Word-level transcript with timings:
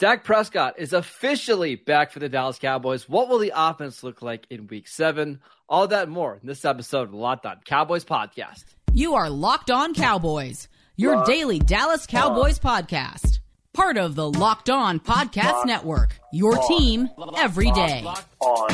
Dak 0.00 0.24
Prescott 0.24 0.76
is 0.78 0.94
officially 0.94 1.74
back 1.76 2.10
for 2.10 2.20
the 2.20 2.28
Dallas 2.30 2.58
Cowboys. 2.58 3.06
What 3.06 3.28
will 3.28 3.36
the 3.36 3.52
offense 3.54 4.02
look 4.02 4.22
like 4.22 4.46
in 4.48 4.66
week 4.66 4.88
seven? 4.88 5.40
All 5.68 5.86
that 5.88 6.04
and 6.04 6.12
more 6.12 6.38
in 6.40 6.46
this 6.48 6.64
episode 6.64 7.02
of 7.02 7.10
the 7.10 7.18
Locked 7.18 7.44
On 7.44 7.60
Cowboys 7.66 8.06
podcast. 8.06 8.64
You 8.94 9.12
are 9.16 9.28
Locked 9.28 9.70
On 9.70 9.92
Cowboys, 9.92 10.68
your 10.96 11.16
Locked 11.16 11.26
daily 11.28 11.58
Dallas 11.58 12.06
Cowboys 12.06 12.58
on. 12.64 12.82
podcast. 12.84 13.40
Part 13.74 13.98
of 13.98 14.14
the 14.14 14.30
Locked 14.30 14.70
On 14.70 15.00
Podcast 15.00 15.52
Locked 15.52 15.66
Network, 15.66 16.18
your 16.32 16.58
on. 16.58 16.68
team 16.68 17.10
every 17.36 17.70
day. 17.70 18.00
Locked 18.02 18.34
on. 18.40 18.68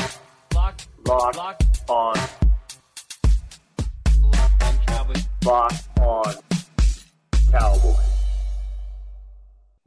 Locked, 0.55 0.87
Locked, 1.05 1.35
Locked 1.35 1.89
on. 1.89 2.15
Locked 4.21 4.63
on 4.63 4.77
Cowboys. 4.87 5.27
Locked 5.43 5.99
on 5.99 6.33
Cowboys. 7.51 8.06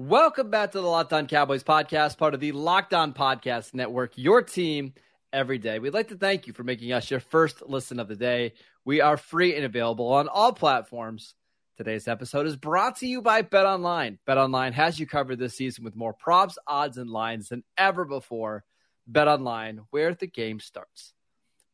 Welcome 0.01 0.49
back 0.49 0.73
to 0.73 0.81
the 0.81 0.87
Locked 0.87 1.13
On 1.13 1.27
Cowboys 1.27 1.63
podcast, 1.63 2.17
part 2.17 2.33
of 2.33 2.41
the 2.41 2.53
Locked 2.53 2.95
On 2.95 3.13
Podcast 3.13 3.75
Network, 3.75 4.17
your 4.17 4.41
team 4.41 4.95
every 5.31 5.59
day. 5.59 5.79
We'd 5.79 5.93
like 5.93 6.09
to 6.09 6.17
thank 6.17 6.47
you 6.47 6.55
for 6.55 6.65
making 6.65 6.91
us 6.95 7.11
your 7.11 7.21
first 7.21 7.61
listen 7.69 8.01
of 8.01 8.09
the 8.09 8.17
day. 8.17 8.55
We 8.87 9.03
are 9.03 9.19
free 9.19 9.55
and 9.55 9.65
available 9.67 10.11
on 10.11 10.27
all 10.27 10.55
platforms. 10.55 11.35
Today's 11.77 12.09
episode 12.09 12.47
is 12.47 12.57
brought 12.57 12.97
to 13.01 13.07
you 13.07 13.21
by 13.21 13.43
Bet 13.43 13.67
Online. 13.67 14.19
Bet 14.25 14.39
Online 14.39 14.73
has 14.73 14.99
you 14.99 15.07
covered 15.07 15.39
this 15.39 15.55
season 15.55 15.85
with 15.85 15.95
more 15.95 16.15
props, 16.15 16.57
odds, 16.67 16.97
and 16.97 17.11
lines 17.11 17.51
than 17.51 17.63
ever 17.77 18.07
before. 18.07 18.65
Bet 19.07 19.29
Online, 19.29 19.83
where 19.91 20.15
the 20.15 20.27
game 20.27 20.61
starts. 20.61 21.13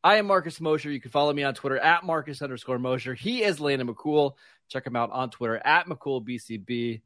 I 0.03 0.17
am 0.17 0.27
Marcus 0.27 0.59
Mosher. 0.59 0.91
You 0.91 0.99
can 0.99 1.11
follow 1.11 1.31
me 1.31 1.43
on 1.43 1.53
Twitter 1.53 1.79
at 1.79 2.03
Marcus 2.03 2.41
underscore 2.41 2.77
Mosher. 2.77 3.13
He 3.13 3.43
is 3.43 3.61
Landon 3.61 3.87
McCool. 3.87 4.33
Check 4.67 4.85
him 4.85 4.97
out 4.97 5.11
on 5.13 5.29
Twitter 5.29 5.61
at 5.63 5.87
McCoolBCB. 5.87 6.99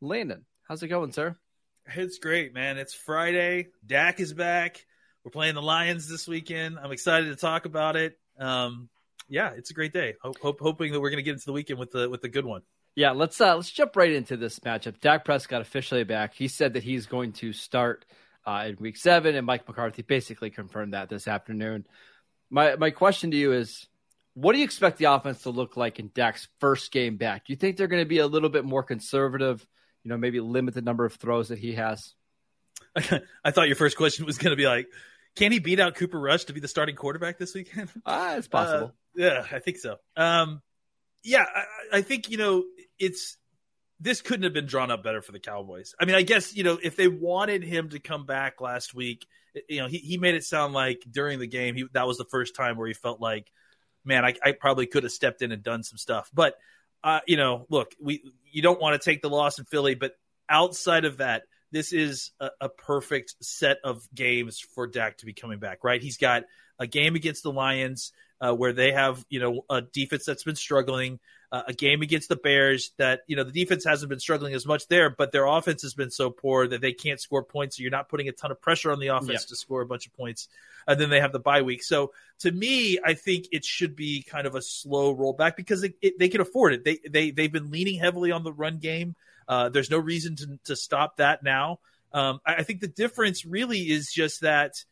Landon, 0.00 0.44
How's 0.68 0.82
it 0.82 0.88
going, 0.88 1.12
sir? 1.12 1.34
It's 1.96 2.18
great, 2.18 2.52
man. 2.52 2.76
It's 2.76 2.92
Friday. 2.92 3.68
Dak 3.86 4.20
is 4.20 4.34
back. 4.34 4.84
We're 5.24 5.30
playing 5.30 5.54
the 5.54 5.62
Lions 5.62 6.06
this 6.06 6.28
weekend. 6.28 6.78
I'm 6.78 6.92
excited 6.92 7.28
to 7.30 7.36
talk 7.36 7.64
about 7.64 7.96
it. 7.96 8.18
Um, 8.38 8.90
yeah, 9.30 9.52
it's 9.56 9.70
a 9.70 9.74
great 9.74 9.94
day. 9.94 10.16
Hope, 10.20 10.38
hope, 10.38 10.60
hoping 10.60 10.92
that 10.92 11.00
we're 11.00 11.08
going 11.08 11.20
to 11.20 11.22
get 11.22 11.32
into 11.32 11.46
the 11.46 11.54
weekend 11.54 11.78
with 11.78 11.92
the 11.92 12.10
with 12.10 12.20
the 12.20 12.28
good 12.28 12.44
one. 12.44 12.60
Yeah, 12.94 13.12
let's 13.12 13.40
uh, 13.40 13.56
let's 13.56 13.70
jump 13.70 13.96
right 13.96 14.12
into 14.12 14.36
this 14.36 14.58
matchup. 14.58 15.00
Dak 15.00 15.24
Prescott 15.24 15.62
officially 15.62 16.04
back. 16.04 16.34
He 16.34 16.48
said 16.48 16.74
that 16.74 16.82
he's 16.82 17.06
going 17.06 17.32
to 17.34 17.54
start 17.54 18.04
uh, 18.46 18.66
in 18.68 18.76
Week 18.78 18.98
Seven, 18.98 19.36
and 19.36 19.46
Mike 19.46 19.66
McCarthy 19.66 20.02
basically 20.02 20.50
confirmed 20.50 20.92
that 20.92 21.08
this 21.08 21.26
afternoon. 21.26 21.86
My 22.50 22.76
my 22.76 22.90
question 22.90 23.30
to 23.30 23.38
you 23.38 23.54
is, 23.54 23.86
what 24.34 24.52
do 24.52 24.58
you 24.58 24.64
expect 24.64 24.98
the 24.98 25.06
offense 25.06 25.44
to 25.44 25.50
look 25.50 25.78
like 25.78 25.98
in 25.98 26.10
Dak's 26.14 26.46
first 26.60 26.92
game 26.92 27.16
back? 27.16 27.46
Do 27.46 27.54
you 27.54 27.56
think 27.56 27.78
they're 27.78 27.86
going 27.86 28.04
to 28.04 28.08
be 28.08 28.18
a 28.18 28.26
little 28.26 28.50
bit 28.50 28.66
more 28.66 28.82
conservative? 28.82 29.66
You 30.02 30.10
know, 30.10 30.16
maybe 30.16 30.40
limit 30.40 30.74
the 30.74 30.82
number 30.82 31.04
of 31.04 31.14
throws 31.14 31.48
that 31.48 31.58
he 31.58 31.74
has? 31.74 32.14
I 32.96 33.50
thought 33.50 33.66
your 33.66 33.76
first 33.76 33.96
question 33.96 34.26
was 34.26 34.38
going 34.38 34.50
to 34.50 34.56
be 34.56 34.66
like, 34.66 34.88
can 35.36 35.52
he 35.52 35.58
beat 35.58 35.80
out 35.80 35.94
Cooper 35.94 36.18
Rush 36.18 36.44
to 36.44 36.52
be 36.52 36.60
the 36.60 36.68
starting 36.68 36.96
quarterback 36.96 37.38
this 37.38 37.54
weekend? 37.54 37.90
Ah, 38.06 38.36
it's 38.36 38.48
possible. 38.48 38.88
Uh, 38.88 38.90
yeah, 39.14 39.44
I 39.52 39.58
think 39.58 39.78
so. 39.78 39.96
Um, 40.16 40.62
yeah, 41.22 41.44
I, 41.54 41.98
I, 41.98 42.02
think 42.02 42.30
you 42.30 42.38
know 42.38 42.64
it's 42.98 43.36
this 44.00 44.20
couldn't 44.20 44.44
have 44.44 44.52
been 44.52 44.66
drawn 44.66 44.90
up 44.90 45.02
better 45.02 45.20
for 45.20 45.32
the 45.32 45.40
Cowboys. 45.40 45.94
I 46.00 46.04
mean, 46.04 46.14
I 46.14 46.22
guess 46.22 46.56
you 46.56 46.64
know 46.64 46.78
if 46.82 46.96
they 46.96 47.08
wanted 47.08 47.62
him 47.62 47.90
to 47.90 47.98
come 47.98 48.26
back 48.26 48.60
last 48.60 48.94
week, 48.94 49.26
you 49.68 49.80
know, 49.80 49.86
he, 49.86 49.98
he 49.98 50.18
made 50.18 50.34
it 50.34 50.44
sound 50.44 50.74
like 50.74 51.02
during 51.10 51.38
the 51.38 51.46
game 51.46 51.74
he 51.74 51.86
that 51.92 52.06
was 52.06 52.18
the 52.18 52.24
first 52.24 52.54
time 52.54 52.76
where 52.76 52.86
he 52.86 52.94
felt 52.94 53.20
like, 53.20 53.50
man, 54.04 54.24
I, 54.24 54.34
I 54.44 54.52
probably 54.52 54.86
could 54.86 55.02
have 55.02 55.12
stepped 55.12 55.42
in 55.42 55.52
and 55.52 55.62
done 55.62 55.82
some 55.82 55.98
stuff, 55.98 56.30
but 56.32 56.54
uh, 57.04 57.20
you 57.26 57.36
know, 57.36 57.66
look, 57.68 57.94
we 58.00 58.22
you 58.50 58.62
don't 58.62 58.80
want 58.80 59.00
to 59.00 59.04
take 59.04 59.22
the 59.22 59.30
loss 59.30 59.58
in 59.58 59.64
Philly, 59.64 59.94
but 59.94 60.12
outside 60.48 61.04
of 61.04 61.18
that, 61.18 61.42
this 61.70 61.92
is 61.92 62.32
a, 62.40 62.50
a, 62.62 62.68
perfect 62.68 63.34
set 63.42 63.78
of 63.84 64.02
games 64.14 64.58
for 64.74 64.86
Dak 64.86 65.18
to 65.18 65.26
be 65.26 65.32
coming 65.34 65.58
back. 65.58 65.84
Right? 65.84 66.02
He's 66.02 66.16
got 66.16 66.44
a 66.78 66.86
game 66.86 67.14
against 67.14 67.42
the 67.42 67.52
Lions 67.52 68.12
uh, 68.40 68.54
where 68.54 68.72
they 68.72 68.92
have 68.92 69.24
you 69.28 69.40
know 69.40 69.62
a 69.70 69.82
defense 69.82 70.24
that's 70.24 70.44
been 70.44 70.56
struggling 70.56 71.20
uh, 71.50 71.62
a 71.68 71.72
game 71.72 72.02
against 72.02 72.28
the 72.28 72.36
Bears 72.36 72.92
that 72.98 73.20
you 73.26 73.36
know 73.36 73.44
the 73.44 73.52
defense 73.52 73.84
hasn't 73.84 74.10
been 74.10 74.20
struggling 74.20 74.54
as 74.54 74.66
much 74.66 74.86
there, 74.88 75.08
but 75.08 75.32
their 75.32 75.46
offense 75.46 75.82
has 75.82 75.94
been 75.94 76.10
so 76.10 76.30
poor 76.30 76.66
that 76.68 76.80
they 76.80 76.92
can't 76.92 77.20
score 77.20 77.42
points. 77.42 77.76
So 77.76 77.82
you're 77.82 77.90
not 77.90 78.08
putting 78.08 78.28
a 78.28 78.32
ton 78.32 78.50
of 78.50 78.60
pressure 78.60 78.92
on 78.92 79.00
the 79.00 79.08
offense 79.08 79.46
to 79.46 79.56
score 79.56 79.80
a 79.80 79.86
bunch 79.86 80.06
of 80.06 80.14
points. 80.14 80.48
And 80.86 81.00
then 81.00 81.10
they 81.10 81.20
have 81.20 81.32
the 81.32 81.38
bye 81.38 81.62
week. 81.62 81.82
So 81.82 82.12
to 82.40 82.50
me, 82.50 82.98
I 83.04 83.14
think 83.14 83.48
it 83.52 83.64
should 83.64 83.94
be 83.94 84.22
kind 84.22 84.46
of 84.46 84.54
a 84.54 84.62
slow 84.62 85.14
rollback 85.14 85.56
because 85.56 85.82
it, 85.82 85.94
it, 86.00 86.18
they 86.18 86.28
can 86.28 86.40
afford 86.40 86.72
it. 86.74 86.84
They 86.84 86.98
they 87.08 87.30
they've 87.30 87.52
been 87.52 87.70
leaning 87.70 87.98
heavily 87.98 88.30
on 88.30 88.44
the 88.44 88.52
run 88.52 88.78
game. 88.78 89.14
Uh, 89.46 89.70
there's 89.70 89.90
no 89.90 89.98
reason 89.98 90.36
to 90.36 90.58
to 90.64 90.76
stop 90.76 91.16
that 91.16 91.42
now. 91.42 91.80
Um, 92.12 92.40
I, 92.44 92.56
I 92.56 92.62
think 92.62 92.80
the 92.80 92.88
difference 92.88 93.44
really 93.44 93.80
is 93.80 94.12
just 94.12 94.42
that 94.42 94.84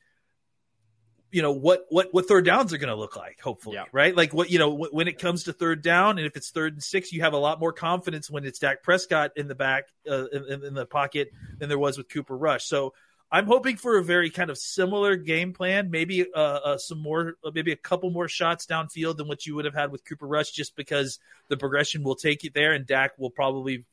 you 1.31 1.43
know 1.43 1.53
what 1.53 1.87
what 1.89 2.09
what 2.13 2.29
third 2.29 2.45
downs 2.45 2.73
are 2.73 2.79
going 2.79 2.89
to 2.89 2.97
look 2.97 3.17
like 3.17 3.41
hopefully 3.41 3.77
yeah. 3.77 3.85
right? 3.93 4.17
Like 4.17 4.33
what 4.33 4.51
you 4.51 4.59
know 4.59 4.71
w- 4.71 4.91
when 4.93 5.09
it 5.09 5.19
comes 5.19 5.45
to 5.45 5.53
third 5.53 5.83
down 5.83 6.19
and 6.19 6.27
if 6.27 6.37
it's 6.37 6.51
third 6.51 6.75
and 6.75 6.83
six 6.83 7.13
you 7.13 7.23
have 7.23 7.33
a 7.33 7.39
lot 7.39 7.61
more 7.61 7.73
confidence 7.73 8.31
when 8.31 8.45
it's 8.45 8.59
Dak 8.59 8.83
Prescott 8.83 9.33
in 9.37 9.49
the 9.49 9.55
back 9.55 9.89
uh, 10.09 10.27
in, 10.29 10.65
in, 10.65 10.75
the 10.75 10.87
pocket 10.87 11.33
than 11.59 11.69
there 11.69 11.79
was 11.79 11.99
with 11.99 12.09
Cooper 12.09 12.37
Rush. 12.37 12.65
So 12.65 12.95
I'm 13.31 13.47
hoping 13.47 13.77
for 13.77 13.99
a 13.99 14.05
very 14.05 14.31
kind 14.31 14.51
of 14.51 14.59
similar 14.59 15.17
game 15.17 15.53
plan 15.53 15.91
maybe 15.91 16.27
uh, 16.33 16.39
uh, 16.39 16.79
some 16.79 16.99
more 16.99 17.35
uh, 17.45 17.51
maybe 17.53 17.73
a 17.73 17.77
couple 17.77 18.11
more 18.11 18.29
shots 18.29 18.67
downfield 18.67 19.17
than 19.17 19.27
what 19.27 19.47
you 19.47 19.57
would 19.57 19.65
have 19.65 19.75
had 19.75 19.91
with 19.91 20.05
Cooper 20.05 20.27
Rush 20.27 20.53
just 20.53 20.77
because 20.77 21.19
the 21.49 21.57
progression 21.57 22.03
will 22.03 22.17
take 22.17 22.45
you 22.45 22.51
there 22.55 22.73
and 22.73 22.87
Dak 22.87 23.19
will 23.19 23.31
probably 23.31 23.85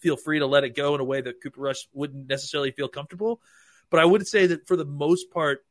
feel 0.00 0.16
free 0.16 0.38
to 0.38 0.46
let 0.46 0.64
it 0.64 0.76
go 0.76 0.94
in 0.94 1.00
a 1.00 1.04
way 1.04 1.20
that 1.20 1.42
Cooper 1.42 1.60
Rush 1.60 1.88
wouldn't 1.92 2.28
necessarily 2.28 2.70
feel 2.70 2.88
comfortable. 2.88 3.40
But 3.90 4.00
I 4.00 4.04
would 4.04 4.26
say 4.26 4.46
that 4.46 4.66
for 4.66 4.76
the 4.76 4.84
most 4.84 5.30
part 5.30 5.64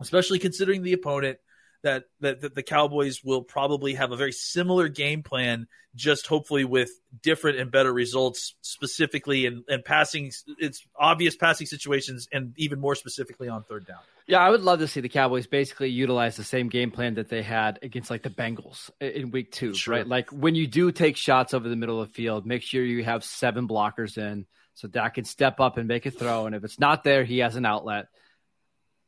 especially 0.00 0.38
considering 0.38 0.82
the 0.82 0.92
opponent 0.92 1.38
that, 1.82 2.04
that, 2.20 2.40
that 2.40 2.54
the 2.54 2.62
Cowboys 2.62 3.22
will 3.22 3.42
probably 3.42 3.94
have 3.94 4.10
a 4.10 4.16
very 4.16 4.32
similar 4.32 4.88
game 4.88 5.22
plan, 5.22 5.68
just 5.94 6.26
hopefully 6.26 6.64
with 6.64 6.90
different 7.22 7.58
and 7.58 7.70
better 7.70 7.92
results, 7.92 8.54
specifically 8.62 9.46
in, 9.46 9.64
in 9.68 9.82
passing, 9.84 10.32
it's 10.58 10.84
obvious 10.98 11.36
passing 11.36 11.66
situations, 11.66 12.28
and 12.32 12.52
even 12.56 12.80
more 12.80 12.94
specifically 12.94 13.48
on 13.48 13.62
third 13.62 13.86
down. 13.86 14.00
Yeah, 14.26 14.40
I 14.40 14.50
would 14.50 14.62
love 14.62 14.80
to 14.80 14.88
see 14.88 15.00
the 15.00 15.08
Cowboys 15.08 15.46
basically 15.46 15.88
utilize 15.88 16.36
the 16.36 16.44
same 16.44 16.68
game 16.68 16.90
plan 16.90 17.14
that 17.14 17.28
they 17.28 17.42
had 17.42 17.78
against 17.82 18.10
like 18.10 18.22
the 18.22 18.30
Bengals 18.30 18.90
in 19.00 19.30
week 19.30 19.52
two, 19.52 19.72
sure. 19.72 19.94
right? 19.94 20.06
Like 20.06 20.30
when 20.30 20.54
you 20.54 20.66
do 20.66 20.92
take 20.92 21.16
shots 21.16 21.54
over 21.54 21.68
the 21.68 21.76
middle 21.76 22.00
of 22.00 22.08
the 22.08 22.14
field, 22.14 22.44
make 22.44 22.62
sure 22.62 22.84
you 22.84 23.04
have 23.04 23.24
seven 23.24 23.66
blockers 23.66 24.18
in 24.18 24.46
so 24.74 24.86
Dak 24.86 25.14
can 25.14 25.24
step 25.24 25.60
up 25.60 25.78
and 25.78 25.88
make 25.88 26.06
a 26.06 26.10
throw. 26.10 26.46
And 26.46 26.54
if 26.54 26.62
it's 26.62 26.78
not 26.78 27.04
there, 27.04 27.24
he 27.24 27.38
has 27.38 27.56
an 27.56 27.64
outlet. 27.64 28.08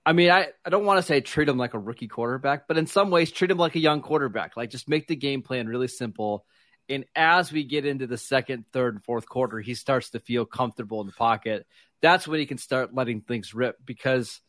I 0.05 0.12
mean, 0.12 0.31
I, 0.31 0.49
I 0.65 0.71
don't 0.71 0.84
want 0.84 0.99
to 0.99 1.03
say 1.03 1.21
treat 1.21 1.49
him 1.49 1.59
like 1.59 1.75
a 1.75 1.78
rookie 1.78 2.09
quarterback, 2.09 2.66
but 2.66 2.78
in 2.78 2.87
some 2.87 3.11
ways, 3.11 3.31
treat 3.31 3.50
him 3.50 3.59
like 3.59 3.75
a 3.75 3.81
young 3.81 4.00
quarterback. 4.00 4.56
Like, 4.56 4.71
just 4.71 4.88
make 4.88 5.06
the 5.06 5.16
game 5.16 5.43
plan 5.43 5.69
really 5.69 5.88
simple. 5.88 6.47
And 6.88 7.05
as 7.15 7.53
we 7.53 7.65
get 7.65 7.87
into 7.87 8.06
the 8.06 8.19
second, 8.19 8.65
third, 8.72 8.94
and 8.94 9.05
fourth 9.05 9.28
quarter, 9.28 9.61
he 9.61 9.75
starts 9.75 10.11
to 10.11 10.21
feel 10.21 10.44
comfortable 10.47 11.00
in 11.00 11.06
the 11.06 11.12
pocket. 11.12 11.66
That's 12.00 12.27
when 12.27 12.41
he 12.41 12.47
can 12.47 12.59
start 12.59 12.94
letting 12.94 13.21
things 13.21 13.55
rip. 13.55 13.77
Because, 13.84 14.41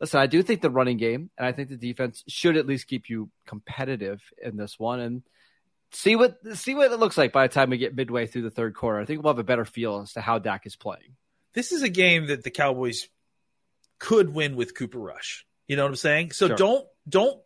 listen, 0.00 0.20
I 0.20 0.26
do 0.26 0.42
think 0.42 0.60
the 0.60 0.70
running 0.70 0.98
game 0.98 1.30
and 1.36 1.46
I 1.46 1.52
think 1.52 1.70
the 1.70 1.76
defense 1.76 2.22
should 2.28 2.56
at 2.56 2.66
least 2.66 2.86
keep 2.86 3.08
you 3.08 3.30
competitive 3.46 4.22
in 4.40 4.56
this 4.56 4.78
one. 4.78 5.00
And 5.00 5.22
see 5.92 6.16
what 6.16 6.36
see 6.54 6.74
what 6.74 6.92
it 6.92 6.98
looks 6.98 7.18
like 7.18 7.32
by 7.32 7.46
the 7.46 7.52
time 7.52 7.70
we 7.70 7.78
get 7.78 7.96
midway 7.96 8.26
through 8.26 8.42
the 8.42 8.50
third 8.50 8.74
quarter. 8.74 9.00
I 9.00 9.04
think 9.04 9.22
we'll 9.22 9.32
have 9.32 9.38
a 9.38 9.44
better 9.44 9.64
feel 9.64 10.00
as 10.00 10.12
to 10.12 10.20
how 10.20 10.38
Dak 10.38 10.66
is 10.66 10.76
playing. 10.76 11.16
This 11.54 11.72
is 11.72 11.82
a 11.82 11.88
game 11.88 12.26
that 12.26 12.44
the 12.44 12.50
Cowboys 12.50 13.08
could 14.00 14.34
win 14.34 14.56
with 14.56 14.74
Cooper 14.74 14.98
Rush. 14.98 15.46
You 15.68 15.76
know 15.76 15.84
what 15.84 15.90
I'm 15.90 15.96
saying? 15.96 16.32
So 16.32 16.48
sure. 16.48 16.56
don't 16.56 16.86
don't 17.08 17.40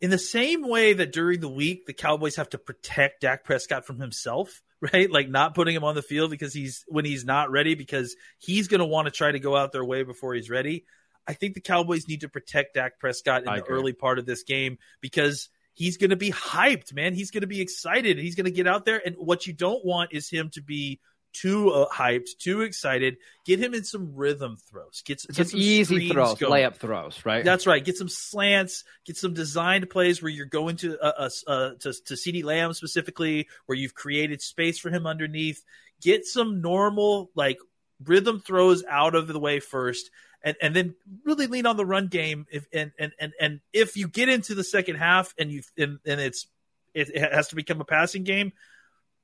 in 0.00 0.08
the 0.08 0.18
same 0.18 0.66
way 0.66 0.94
that 0.94 1.12
during 1.12 1.40
the 1.40 1.48
week 1.48 1.84
the 1.84 1.92
Cowboys 1.92 2.36
have 2.36 2.48
to 2.50 2.58
protect 2.58 3.20
Dak 3.20 3.44
Prescott 3.44 3.84
from 3.84 4.00
himself, 4.00 4.62
right? 4.92 5.10
Like 5.10 5.28
not 5.28 5.54
putting 5.54 5.76
him 5.76 5.84
on 5.84 5.94
the 5.94 6.02
field 6.02 6.30
because 6.30 6.54
he's 6.54 6.84
when 6.88 7.04
he's 7.04 7.26
not 7.26 7.50
ready 7.50 7.74
because 7.74 8.16
he's 8.38 8.68
going 8.68 8.80
to 8.80 8.86
want 8.86 9.06
to 9.06 9.10
try 9.10 9.30
to 9.30 9.38
go 9.38 9.54
out 9.54 9.72
their 9.72 9.84
way 9.84 10.04
before 10.04 10.34
he's 10.34 10.48
ready. 10.48 10.86
I 11.26 11.34
think 11.34 11.54
the 11.54 11.60
Cowboys 11.60 12.08
need 12.08 12.22
to 12.22 12.30
protect 12.30 12.74
Dak 12.74 12.98
Prescott 12.98 13.42
in 13.42 13.48
I 13.48 13.56
the 13.56 13.64
agree. 13.64 13.76
early 13.76 13.92
part 13.92 14.18
of 14.18 14.24
this 14.24 14.44
game 14.44 14.78
because 15.02 15.50
he's 15.74 15.98
going 15.98 16.10
to 16.10 16.16
be 16.16 16.32
hyped, 16.32 16.94
man. 16.94 17.12
He's 17.12 17.30
going 17.30 17.42
to 17.42 17.46
be 17.46 17.60
excited. 17.60 18.16
He's 18.16 18.34
going 18.34 18.46
to 18.46 18.50
get 18.50 18.66
out 18.66 18.86
there 18.86 19.02
and 19.04 19.14
what 19.18 19.46
you 19.46 19.52
don't 19.52 19.84
want 19.84 20.14
is 20.14 20.30
him 20.30 20.48
to 20.54 20.62
be 20.62 21.00
too 21.32 21.70
uh, 21.70 21.88
hyped, 21.88 22.38
too 22.38 22.62
excited. 22.62 23.16
Get 23.44 23.58
him 23.58 23.74
in 23.74 23.84
some 23.84 24.14
rhythm 24.14 24.56
throws. 24.70 25.02
Get, 25.04 25.24
get 25.32 25.48
some 25.48 25.60
easy 25.60 26.08
throws, 26.08 26.38
going. 26.38 26.52
layup 26.52 26.76
throws, 26.76 27.24
right? 27.24 27.44
That's 27.44 27.66
right. 27.66 27.84
Get 27.84 27.96
some 27.96 28.08
slants. 28.08 28.84
Get 29.04 29.16
some 29.16 29.34
designed 29.34 29.88
plays 29.90 30.22
where 30.22 30.30
you're 30.30 30.46
going 30.46 30.76
to 30.78 30.98
uh, 30.98 31.28
uh, 31.46 31.50
uh 31.50 31.70
to 31.80 31.92
to 31.92 32.14
CeeDee 32.14 32.44
Lamb 32.44 32.72
specifically, 32.72 33.48
where 33.66 33.76
you've 33.76 33.94
created 33.94 34.42
space 34.42 34.78
for 34.78 34.90
him 34.90 35.06
underneath. 35.06 35.64
Get 36.00 36.26
some 36.26 36.60
normal 36.60 37.30
like 37.34 37.58
rhythm 38.04 38.40
throws 38.40 38.84
out 38.88 39.14
of 39.14 39.26
the 39.26 39.38
way 39.38 39.60
first. 39.60 40.10
And, 40.40 40.56
and 40.62 40.74
then 40.74 40.94
really 41.24 41.48
lean 41.48 41.66
on 41.66 41.76
the 41.76 41.84
run 41.84 42.06
game. 42.06 42.46
If 42.48 42.66
and, 42.72 42.92
and, 42.96 43.12
and, 43.18 43.32
and 43.40 43.60
if 43.72 43.96
you 43.96 44.06
get 44.06 44.28
into 44.28 44.54
the 44.54 44.62
second 44.62 44.94
half 44.94 45.34
and 45.36 45.50
you 45.50 45.62
and, 45.76 45.98
and 46.06 46.20
it's 46.20 46.46
it, 46.94 47.10
it 47.12 47.32
has 47.32 47.48
to 47.48 47.56
become 47.56 47.80
a 47.80 47.84
passing 47.84 48.22
game, 48.22 48.52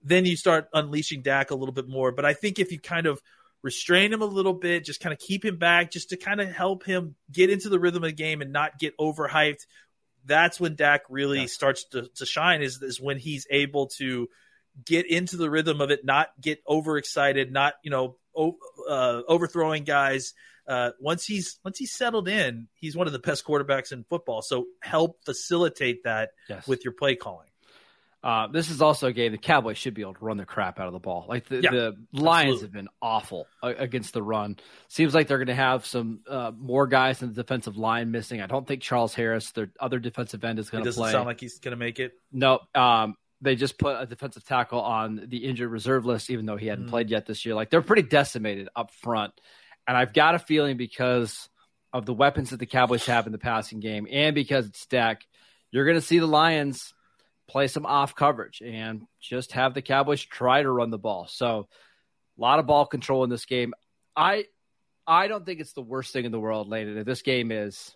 then 0.04 0.26
you 0.26 0.36
start 0.36 0.68
unleashing 0.72 1.22
Dak 1.22 1.50
a 1.50 1.54
little 1.54 1.72
bit 1.72 1.88
more. 1.88 2.12
But 2.12 2.24
I 2.24 2.34
think 2.34 2.58
if 2.58 2.70
you 2.70 2.78
kind 2.78 3.06
of 3.06 3.20
restrain 3.62 4.12
him 4.12 4.20
a 4.20 4.26
little 4.26 4.52
bit, 4.52 4.84
just 4.84 5.00
kind 5.00 5.12
of 5.12 5.18
keep 5.18 5.44
him 5.44 5.56
back, 5.56 5.90
just 5.90 6.10
to 6.10 6.16
kind 6.16 6.40
of 6.40 6.52
help 6.52 6.84
him 6.84 7.16
get 7.32 7.50
into 7.50 7.70
the 7.70 7.80
rhythm 7.80 8.04
of 8.04 8.10
the 8.10 8.14
game 8.14 8.42
and 8.42 8.52
not 8.52 8.78
get 8.78 8.96
overhyped. 8.98 9.66
That's 10.26 10.60
when 10.60 10.76
Dak 10.76 11.02
really 11.08 11.40
yeah. 11.40 11.46
starts 11.46 11.84
to, 11.92 12.08
to 12.16 12.26
shine. 12.26 12.62
Is 12.62 12.80
is 12.82 13.00
when 13.00 13.18
he's 13.18 13.46
able 13.50 13.88
to 13.98 14.28
get 14.84 15.06
into 15.06 15.36
the 15.36 15.50
rhythm 15.50 15.80
of 15.80 15.90
it, 15.90 16.04
not 16.04 16.28
get 16.40 16.62
overexcited, 16.68 17.50
not 17.50 17.74
you 17.82 17.90
know 17.90 18.16
o- 18.36 18.58
uh, 18.88 19.22
overthrowing 19.26 19.84
guys. 19.84 20.34
Uh, 20.66 20.90
once 20.98 21.26
he's 21.26 21.58
once 21.64 21.78
he's 21.78 21.92
settled 21.92 22.28
in, 22.28 22.68
he's 22.74 22.96
one 22.96 23.06
of 23.06 23.12
the 23.12 23.18
best 23.18 23.44
quarterbacks 23.44 23.92
in 23.92 24.04
football. 24.04 24.42
So 24.42 24.66
help 24.82 25.24
facilitate 25.24 26.04
that 26.04 26.30
yes. 26.48 26.66
with 26.66 26.84
your 26.84 26.94
play 26.94 27.16
calling. 27.16 27.48
Uh, 28.24 28.46
this 28.46 28.70
is 28.70 28.80
also 28.80 29.08
a 29.08 29.12
game 29.12 29.32
the 29.32 29.38
Cowboys 29.38 29.76
should 29.76 29.92
be 29.92 30.00
able 30.00 30.14
to 30.14 30.24
run 30.24 30.38
the 30.38 30.46
crap 30.46 30.80
out 30.80 30.86
of 30.86 30.94
the 30.94 30.98
ball. 30.98 31.26
Like 31.28 31.46
the, 31.46 31.60
yeah, 31.60 31.70
the 31.70 31.96
Lions 32.14 32.54
absolutely. 32.54 32.62
have 32.62 32.72
been 32.72 32.88
awful 33.02 33.46
against 33.62 34.14
the 34.14 34.22
run. 34.22 34.56
Seems 34.88 35.14
like 35.14 35.28
they're 35.28 35.36
going 35.36 35.48
to 35.48 35.54
have 35.54 35.84
some 35.84 36.20
uh, 36.26 36.50
more 36.56 36.86
guys 36.86 37.20
in 37.20 37.28
the 37.28 37.34
defensive 37.34 37.76
line 37.76 38.12
missing. 38.12 38.40
I 38.40 38.46
don't 38.46 38.66
think 38.66 38.80
Charles 38.80 39.14
Harris, 39.14 39.50
their 39.50 39.70
other 39.78 39.98
defensive 39.98 40.42
end, 40.42 40.58
is 40.58 40.70
going 40.70 40.84
to 40.84 40.90
play. 40.90 41.08
Doesn't 41.08 41.18
sound 41.18 41.26
like 41.26 41.38
he's 41.38 41.58
going 41.58 41.72
to 41.72 41.76
make 41.76 42.00
it. 42.00 42.12
No. 42.32 42.60
Um, 42.74 43.16
they 43.42 43.56
just 43.56 43.76
put 43.76 44.00
a 44.00 44.06
defensive 44.06 44.42
tackle 44.42 44.80
on 44.80 45.26
the 45.28 45.44
injured 45.44 45.70
reserve 45.70 46.06
list, 46.06 46.30
even 46.30 46.46
though 46.46 46.56
he 46.56 46.66
hadn't 46.66 46.86
mm. 46.86 46.90
played 46.90 47.10
yet 47.10 47.26
this 47.26 47.44
year. 47.44 47.54
Like 47.54 47.68
they're 47.68 47.82
pretty 47.82 48.08
decimated 48.08 48.70
up 48.74 48.90
front, 48.90 49.34
and 49.86 49.98
I've 49.98 50.14
got 50.14 50.34
a 50.34 50.38
feeling 50.38 50.78
because 50.78 51.50
of 51.92 52.06
the 52.06 52.14
weapons 52.14 52.50
that 52.50 52.56
the 52.58 52.64
Cowboys 52.64 53.04
have 53.04 53.26
in 53.26 53.32
the 53.32 53.38
passing 53.38 53.80
game, 53.80 54.06
and 54.10 54.34
because 54.34 54.66
it's 54.66 54.86
Dak, 54.86 55.26
you're 55.70 55.84
going 55.84 55.98
to 55.98 56.06
see 56.06 56.20
the 56.20 56.26
Lions 56.26 56.94
play 57.48 57.66
some 57.68 57.86
off 57.86 58.14
coverage 58.14 58.62
and 58.64 59.06
just 59.20 59.52
have 59.52 59.74
the 59.74 59.82
Cowboys 59.82 60.22
try 60.22 60.62
to 60.62 60.70
run 60.70 60.90
the 60.90 60.98
ball. 60.98 61.26
So 61.28 61.68
a 62.36 62.40
lot 62.40 62.58
of 62.58 62.66
ball 62.66 62.86
control 62.86 63.24
in 63.24 63.30
this 63.30 63.44
game. 63.44 63.74
I 64.16 64.46
I 65.06 65.28
don't 65.28 65.44
think 65.44 65.60
it's 65.60 65.72
the 65.72 65.82
worst 65.82 66.12
thing 66.12 66.24
in 66.24 66.32
the 66.32 66.40
world, 66.40 66.68
Landon. 66.68 67.04
This 67.04 67.22
game 67.22 67.52
is 67.52 67.94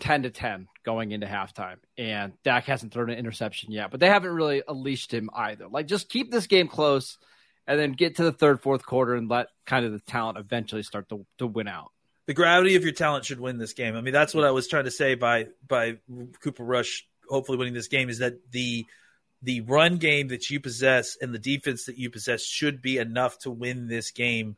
ten 0.00 0.22
to 0.22 0.30
ten 0.30 0.68
going 0.84 1.12
into 1.12 1.26
halftime, 1.26 1.76
and 1.96 2.32
Dak 2.42 2.64
hasn't 2.64 2.92
thrown 2.92 3.10
an 3.10 3.18
interception 3.18 3.72
yet, 3.72 3.90
but 3.90 4.00
they 4.00 4.08
haven't 4.08 4.30
really 4.30 4.62
unleashed 4.66 5.12
him 5.12 5.28
either. 5.34 5.68
Like 5.68 5.86
just 5.86 6.08
keep 6.08 6.30
this 6.30 6.46
game 6.46 6.68
close 6.68 7.18
and 7.66 7.78
then 7.78 7.92
get 7.92 8.16
to 8.16 8.24
the 8.24 8.32
third, 8.32 8.62
fourth 8.62 8.84
quarter 8.84 9.14
and 9.14 9.28
let 9.28 9.48
kind 9.66 9.84
of 9.84 9.92
the 9.92 10.00
talent 10.00 10.38
eventually 10.38 10.82
start 10.82 11.08
to, 11.10 11.26
to 11.36 11.46
win 11.46 11.68
out. 11.68 11.92
The 12.26 12.34
gravity 12.34 12.76
of 12.76 12.82
your 12.82 12.92
talent 12.92 13.26
should 13.26 13.40
win 13.40 13.58
this 13.58 13.74
game. 13.74 13.94
I 13.94 14.00
mean, 14.00 14.12
that's 14.14 14.34
what 14.34 14.44
I 14.44 14.50
was 14.50 14.68
trying 14.68 14.84
to 14.84 14.90
say 14.90 15.14
by 15.14 15.48
by 15.66 15.98
Cooper 16.42 16.64
Rush 16.64 17.06
hopefully 17.28 17.58
winning 17.58 17.74
this 17.74 17.88
game 17.88 18.08
is 18.08 18.18
that 18.18 18.50
the 18.50 18.86
the 19.42 19.60
run 19.62 19.98
game 19.98 20.28
that 20.28 20.50
you 20.50 20.60
possess 20.60 21.16
and 21.20 21.32
the 21.32 21.38
defense 21.38 21.84
that 21.84 21.96
you 21.96 22.10
possess 22.10 22.42
should 22.42 22.82
be 22.82 22.98
enough 22.98 23.38
to 23.38 23.50
win 23.50 23.86
this 23.86 24.10
game 24.10 24.56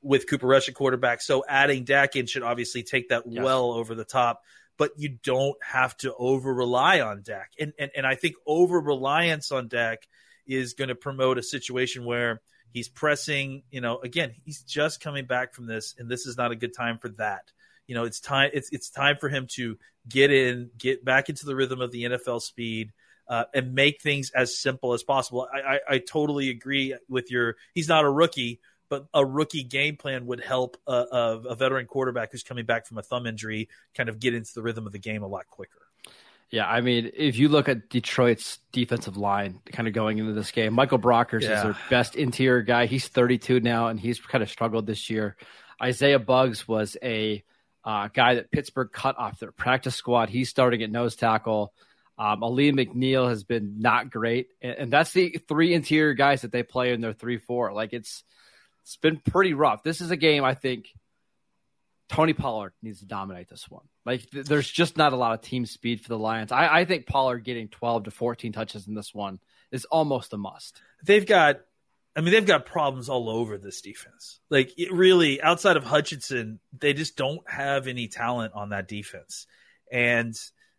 with 0.00 0.28
Cooper 0.28 0.46
Rush 0.46 0.68
at 0.68 0.74
quarterback. 0.74 1.20
So 1.20 1.44
adding 1.48 1.84
Dak 1.84 2.16
in 2.16 2.26
should 2.26 2.42
obviously 2.42 2.82
take 2.82 3.10
that 3.10 3.24
yes. 3.26 3.44
well 3.44 3.72
over 3.72 3.94
the 3.94 4.04
top, 4.04 4.42
but 4.78 4.92
you 4.96 5.18
don't 5.22 5.56
have 5.62 5.96
to 5.98 6.14
over 6.14 6.52
rely 6.52 7.00
on 7.00 7.22
Dak. 7.22 7.50
And, 7.58 7.72
and 7.78 7.90
and 7.94 8.06
I 8.06 8.14
think 8.14 8.36
over 8.46 8.80
reliance 8.80 9.52
on 9.52 9.68
Dak 9.68 10.08
is 10.46 10.74
going 10.74 10.88
to 10.88 10.94
promote 10.94 11.38
a 11.38 11.42
situation 11.42 12.04
where 12.04 12.40
he's 12.72 12.88
pressing, 12.88 13.62
you 13.70 13.80
know, 13.80 13.98
again, 13.98 14.32
he's 14.44 14.62
just 14.62 15.00
coming 15.00 15.26
back 15.26 15.54
from 15.54 15.66
this 15.66 15.94
and 15.98 16.10
this 16.10 16.26
is 16.26 16.36
not 16.36 16.52
a 16.52 16.56
good 16.56 16.74
time 16.74 16.98
for 16.98 17.10
that. 17.10 17.52
You 17.86 17.94
know, 17.94 18.04
it's 18.04 18.20
time 18.20 18.50
it's 18.52 18.70
it's 18.70 18.90
time 18.90 19.16
for 19.20 19.28
him 19.28 19.46
to 19.52 19.78
get 20.08 20.30
in, 20.30 20.70
get 20.78 21.04
back 21.04 21.28
into 21.28 21.46
the 21.46 21.54
rhythm 21.54 21.80
of 21.80 21.90
the 21.90 22.04
NFL 22.04 22.42
speed, 22.42 22.92
uh, 23.28 23.44
and 23.54 23.74
make 23.74 24.00
things 24.00 24.30
as 24.30 24.56
simple 24.56 24.92
as 24.92 25.02
possible. 25.02 25.48
I, 25.52 25.60
I, 25.60 25.80
I, 25.90 25.98
totally 25.98 26.50
agree 26.50 26.96
with 27.08 27.30
your. 27.30 27.56
He's 27.74 27.88
not 27.88 28.04
a 28.04 28.10
rookie, 28.10 28.60
but 28.88 29.06
a 29.14 29.24
rookie 29.24 29.62
game 29.62 29.96
plan 29.96 30.26
would 30.26 30.44
help 30.44 30.76
a, 30.86 30.92
a, 30.92 31.40
a, 31.50 31.54
veteran 31.54 31.86
quarterback 31.86 32.32
who's 32.32 32.42
coming 32.42 32.66
back 32.66 32.86
from 32.86 32.98
a 32.98 33.02
thumb 33.02 33.26
injury 33.26 33.68
kind 33.94 34.08
of 34.08 34.18
get 34.18 34.34
into 34.34 34.52
the 34.54 34.62
rhythm 34.62 34.86
of 34.86 34.92
the 34.92 34.98
game 34.98 35.22
a 35.22 35.26
lot 35.26 35.46
quicker. 35.48 35.80
Yeah, 36.50 36.68
I 36.68 36.82
mean, 36.82 37.10
if 37.16 37.38
you 37.38 37.48
look 37.48 37.70
at 37.70 37.88
Detroit's 37.88 38.58
defensive 38.72 39.16
line 39.16 39.60
kind 39.72 39.88
of 39.88 39.94
going 39.94 40.18
into 40.18 40.34
this 40.34 40.50
game, 40.50 40.74
Michael 40.74 40.98
Brockers 40.98 41.40
yeah. 41.40 41.56
is 41.56 41.62
their 41.62 41.76
best 41.88 42.14
interior 42.14 42.60
guy. 42.60 42.84
He's 42.84 43.08
32 43.08 43.60
now, 43.60 43.88
and 43.88 43.98
he's 43.98 44.20
kind 44.20 44.42
of 44.42 44.50
struggled 44.50 44.86
this 44.86 45.08
year. 45.08 45.36
Isaiah 45.80 46.18
Buggs 46.18 46.68
was 46.68 46.98
a 47.02 47.42
uh, 47.84 48.08
guy 48.12 48.36
that 48.36 48.50
Pittsburgh 48.50 48.90
cut 48.92 49.18
off 49.18 49.38
their 49.38 49.52
practice 49.52 49.94
squad. 49.94 50.28
He's 50.28 50.48
starting 50.48 50.82
at 50.82 50.90
nose 50.90 51.16
tackle. 51.16 51.72
Um, 52.18 52.42
Alim 52.42 52.76
McNeill 52.76 53.28
has 53.28 53.42
been 53.42 53.80
not 53.80 54.10
great, 54.10 54.48
and, 54.60 54.74
and, 54.74 54.92
that's 54.92 55.12
the 55.12 55.40
three 55.48 55.72
interior 55.72 56.14
guys 56.14 56.42
that 56.42 56.52
they 56.52 56.62
play 56.62 56.92
in 56.92 57.00
their 57.00 57.14
three 57.14 57.38
four. 57.38 57.72
Like 57.72 57.92
it's 57.92 58.22
it's 58.82 58.96
been 58.96 59.16
pretty 59.18 59.54
rough. 59.54 59.82
This 59.82 60.00
is 60.00 60.10
a 60.10 60.16
game 60.16 60.44
I 60.44 60.54
think 60.54 60.86
Tony 62.12 62.34
Pollard 62.34 62.74
needs 62.82 63.00
to 63.00 63.06
dominate 63.06 63.48
this 63.48 63.68
one. 63.70 63.84
Like 64.04 64.28
th- 64.30 64.44
there's 64.44 64.70
just 64.70 64.98
not 64.98 65.14
a 65.14 65.16
lot 65.16 65.32
of 65.32 65.40
team 65.40 65.64
speed 65.64 66.02
for 66.02 66.08
the 66.08 66.18
Lions. 66.18 66.52
I, 66.52 66.80
I 66.80 66.84
think 66.84 67.06
Pollard 67.06 67.44
getting 67.44 67.68
12 67.68 68.04
to 68.04 68.10
14 68.10 68.52
touches 68.52 68.86
in 68.86 68.94
this 68.94 69.14
one 69.14 69.40
is 69.70 69.86
almost 69.86 70.34
a 70.34 70.36
must. 70.36 70.82
They've 71.02 71.24
got 71.24 71.60
I 72.14 72.20
mean, 72.20 72.32
they've 72.32 72.46
got 72.46 72.66
problems 72.66 73.08
all 73.08 73.30
over 73.30 73.56
this 73.56 73.80
defense. 73.80 74.38
Like, 74.50 74.72
really, 74.90 75.40
outside 75.40 75.76
of 75.76 75.84
Hutchinson, 75.84 76.60
they 76.78 76.92
just 76.92 77.16
don't 77.16 77.48
have 77.50 77.86
any 77.86 78.08
talent 78.08 78.52
on 78.54 78.70
that 78.70 78.86
defense. 78.88 79.46
And, 79.90 80.34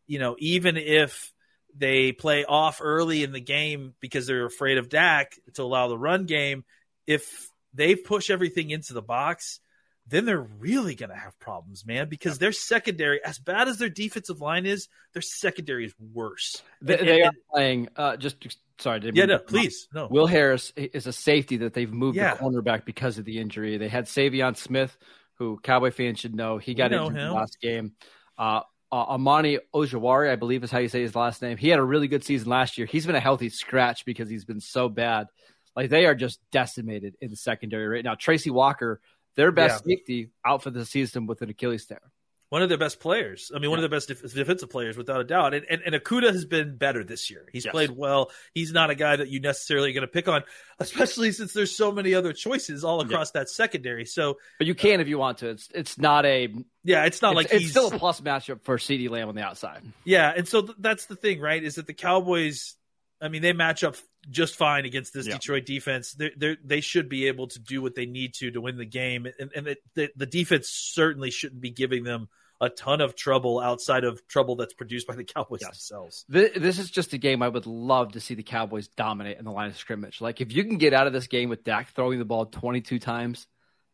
you 0.05 0.19
know, 0.19 0.35
even 0.39 0.77
if 0.77 1.33
they 1.75 2.11
play 2.11 2.45
off 2.45 2.81
early 2.83 3.23
in 3.23 3.31
the 3.31 3.39
game 3.41 3.95
because 3.99 4.27
they're 4.27 4.45
afraid 4.45 4.77
of 4.77 4.89
Dak 4.89 5.33
to 5.55 5.63
allow 5.63 5.87
the 5.87 5.97
run 5.97 6.25
game, 6.25 6.65
if 7.07 7.49
they 7.73 7.95
push 7.95 8.29
everything 8.29 8.69
into 8.69 8.93
the 8.93 9.01
box, 9.01 9.59
then 10.07 10.25
they're 10.25 10.41
really 10.41 10.95
going 10.95 11.09
to 11.09 11.15
have 11.15 11.37
problems, 11.39 11.85
man, 11.85 12.09
because 12.09 12.37
their 12.37 12.51
secondary, 12.51 13.23
as 13.23 13.39
bad 13.39 13.67
as 13.67 13.77
their 13.77 13.89
defensive 13.89 14.41
line 14.41 14.65
is, 14.65 14.89
their 15.13 15.21
secondary 15.21 15.85
is 15.85 15.93
worse. 16.13 16.61
They, 16.81 16.99
and, 16.99 17.07
they 17.07 17.21
and, 17.21 17.29
are 17.29 17.39
playing, 17.51 17.89
uh, 17.95 18.17
just 18.17 18.57
sorry. 18.79 18.99
Did 18.99 19.15
you 19.15 19.21
Yeah, 19.21 19.27
no, 19.27 19.39
please. 19.39 19.87
No. 19.93 20.07
Will 20.11 20.27
Harris 20.27 20.73
is 20.75 21.07
a 21.07 21.13
safety 21.13 21.57
that 21.57 21.73
they've 21.73 21.91
moved 21.91 22.17
yeah. 22.17 22.33
the 22.33 22.39
cornerback 22.41 22.83
because 22.85 23.17
of 23.17 23.25
the 23.25 23.39
injury. 23.39 23.77
They 23.77 23.87
had 23.87 24.05
Saivion 24.05 24.57
Smith, 24.57 24.97
who 25.35 25.59
Cowboy 25.63 25.91
fans 25.91 26.19
should 26.19 26.35
know. 26.35 26.57
He 26.57 26.73
got 26.73 26.91
injured 26.91 27.15
in 27.17 27.27
the 27.27 27.33
last 27.33 27.59
game. 27.61 27.93
Uh, 28.37 28.61
uh, 28.91 29.05
Amani 29.05 29.57
Ojawari, 29.73 30.29
I 30.29 30.35
believe 30.35 30.63
is 30.63 30.69
how 30.69 30.77
you 30.77 30.89
say 30.89 31.01
his 31.01 31.15
last 31.15 31.41
name. 31.41 31.57
He 31.57 31.69
had 31.69 31.79
a 31.79 31.83
really 31.83 32.07
good 32.07 32.23
season 32.23 32.49
last 32.49 32.77
year. 32.77 32.85
He's 32.85 33.07
been 33.07 33.15
a 33.15 33.19
healthy 33.19 33.49
scratch 33.49 34.05
because 34.05 34.29
he's 34.29 34.45
been 34.45 34.59
so 34.59 34.87
bad. 34.87 35.27
Like 35.75 35.89
they 35.89 36.05
are 36.05 36.13
just 36.13 36.39
decimated 36.51 37.15
in 37.19 37.31
the 37.31 37.35
secondary 37.35 37.87
right 37.87 38.03
now. 38.03 38.13
Tracy 38.13 38.51
Walker 38.51 39.01
their 39.35 39.51
best 39.51 39.83
yeah. 39.85 39.95
safety 39.95 40.29
out 40.45 40.63
for 40.63 40.69
the 40.69 40.85
season 40.85 41.25
with 41.25 41.41
an 41.41 41.49
Achilles 41.49 41.85
tear. 41.85 42.01
One 42.49 42.61
of 42.61 42.69
their 42.69 42.77
best 42.77 42.99
players. 42.99 43.51
I 43.51 43.55
mean, 43.55 43.63
yeah. 43.63 43.69
one 43.69 43.79
of 43.79 43.81
their 43.81 43.97
best 43.97 44.09
def- 44.09 44.31
defensive 44.31 44.69
players, 44.69 44.95
without 44.95 45.19
a 45.19 45.23
doubt. 45.23 45.55
And, 45.55 45.65
and, 45.67 45.81
and 45.87 45.95
Okudah 45.95 46.31
has 46.31 46.45
been 46.45 46.77
better 46.77 47.03
this 47.03 47.31
year. 47.31 47.47
He's 47.51 47.65
yes. 47.65 47.71
played 47.71 47.89
well. 47.89 48.29
He's 48.53 48.71
not 48.71 48.91
a 48.91 48.95
guy 48.95 49.15
that 49.15 49.27
you 49.27 49.39
necessarily 49.39 49.89
are 49.89 49.93
going 49.93 50.01
to 50.03 50.07
pick 50.07 50.27
on, 50.27 50.43
especially 50.79 51.31
since 51.31 51.53
there's 51.53 51.75
so 51.75 51.91
many 51.91 52.13
other 52.13 52.31
choices 52.31 52.83
all 52.83 53.01
across 53.01 53.31
yeah. 53.33 53.41
that 53.41 53.49
secondary. 53.49 54.05
So, 54.05 54.37
but 54.59 54.67
you 54.67 54.75
can 54.75 55.01
if 55.01 55.07
you 55.07 55.17
want 55.17 55.39
to. 55.39 55.49
It's 55.49 55.67
it's 55.73 55.97
not 55.97 56.27
a 56.27 56.53
yeah. 56.83 57.05
It's 57.05 57.23
not 57.23 57.35
it's, 57.35 57.51
like 57.51 57.59
it's 57.59 57.71
still 57.71 57.87
a 57.87 57.97
plus 57.97 58.21
matchup 58.21 58.61
for 58.61 58.77
CeeDee 58.77 59.09
Lamb 59.09 59.29
on 59.29 59.35
the 59.35 59.41
outside. 59.41 59.81
Yeah, 60.05 60.31
and 60.35 60.47
so 60.47 60.61
th- 60.61 60.77
that's 60.77 61.07
the 61.07 61.15
thing, 61.15 61.39
right? 61.39 61.63
Is 61.63 61.75
that 61.75 61.87
the 61.87 61.93
Cowboys 61.93 62.75
I 63.23 63.29
mean, 63.29 63.41
they 63.41 63.53
match 63.53 63.85
up 63.85 63.95
just 64.29 64.55
fine 64.55 64.85
against 64.85 65.13
this 65.13 65.27
yeah. 65.27 65.33
Detroit 65.33 65.65
defense. 65.65 66.13
They're, 66.13 66.31
they're, 66.35 66.57
they 66.63 66.81
should 66.81 67.09
be 67.09 67.27
able 67.27 67.47
to 67.47 67.59
do 67.59 67.81
what 67.81 67.95
they 67.95 68.05
need 68.05 68.33
to 68.35 68.51
to 68.51 68.61
win 68.61 68.77
the 68.77 68.85
game, 68.85 69.27
and, 69.39 69.51
and 69.55 69.67
it, 69.67 69.79
the, 69.95 70.09
the 70.15 70.25
defense 70.25 70.69
certainly 70.69 71.31
shouldn't 71.31 71.61
be 71.61 71.69
giving 71.69 72.03
them 72.03 72.29
a 72.61 72.69
ton 72.69 73.01
of 73.01 73.15
trouble 73.15 73.59
outside 73.59 74.03
of 74.03 74.25
trouble 74.27 74.55
that's 74.55 74.73
produced 74.73 75.07
by 75.07 75.15
the 75.15 75.23
Cowboys 75.35 75.59
yes. 75.61 75.71
themselves. 75.71 76.25
This 76.29 76.79
is 76.79 76.89
just 76.89 77.13
a 77.13 77.17
game 77.17 77.41
I 77.41 77.49
would 77.49 77.65
love 77.65 78.13
to 78.13 78.19
see 78.19 78.35
the 78.35 78.43
Cowboys 78.43 78.87
dominate 78.87 79.37
in 79.37 79.45
the 79.45 79.51
line 79.51 79.69
of 79.69 79.77
scrimmage. 79.77 80.21
Like 80.21 80.39
if 80.39 80.53
you 80.53 80.63
can 80.63 80.77
get 80.77 80.93
out 80.93 81.07
of 81.07 81.13
this 81.13 81.27
game 81.27 81.49
with 81.49 81.63
Dak 81.63 81.93
throwing 81.93 82.19
the 82.19 82.25
ball 82.25 82.45
22 82.45 82.99
times, 82.99 83.47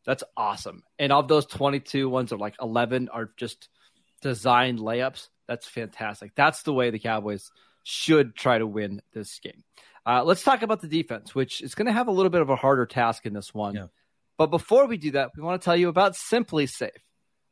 that's 0.05 0.23
awesome. 0.37 0.83
And 0.99 1.11
of 1.11 1.27
those 1.27 1.45
22 1.47 2.09
ones 2.09 2.31
are 2.31 2.37
like 2.37 2.55
11 2.61 3.09
are 3.09 3.31
just 3.37 3.69
designed 4.21 4.79
layups. 4.79 5.29
That's 5.47 5.67
fantastic. 5.67 6.33
That's 6.35 6.61
the 6.61 6.73
way 6.73 6.91
the 6.91 6.99
Cowboys– 6.99 7.51
should 7.83 8.35
try 8.35 8.57
to 8.57 8.67
win 8.67 9.01
this 9.13 9.39
game. 9.39 9.63
Uh, 10.09 10.23
let's 10.23 10.41
talk 10.41 10.63
about 10.63 10.81
the 10.81 10.87
defense, 10.87 11.35
which 11.35 11.61
is 11.61 11.75
going 11.75 11.85
to 11.85 11.91
have 11.91 12.07
a 12.07 12.11
little 12.11 12.31
bit 12.31 12.41
of 12.41 12.49
a 12.49 12.55
harder 12.55 12.87
task 12.87 13.27
in 13.27 13.33
this 13.33 13.53
one. 13.53 13.75
Yeah. 13.75 13.87
But 14.39 14.47
before 14.47 14.87
we 14.87 14.97
do 14.97 15.11
that, 15.11 15.33
we 15.37 15.43
want 15.43 15.61
to 15.61 15.63
tell 15.63 15.75
you 15.75 15.87
about 15.87 16.13
SimpliSafe. 16.13 16.89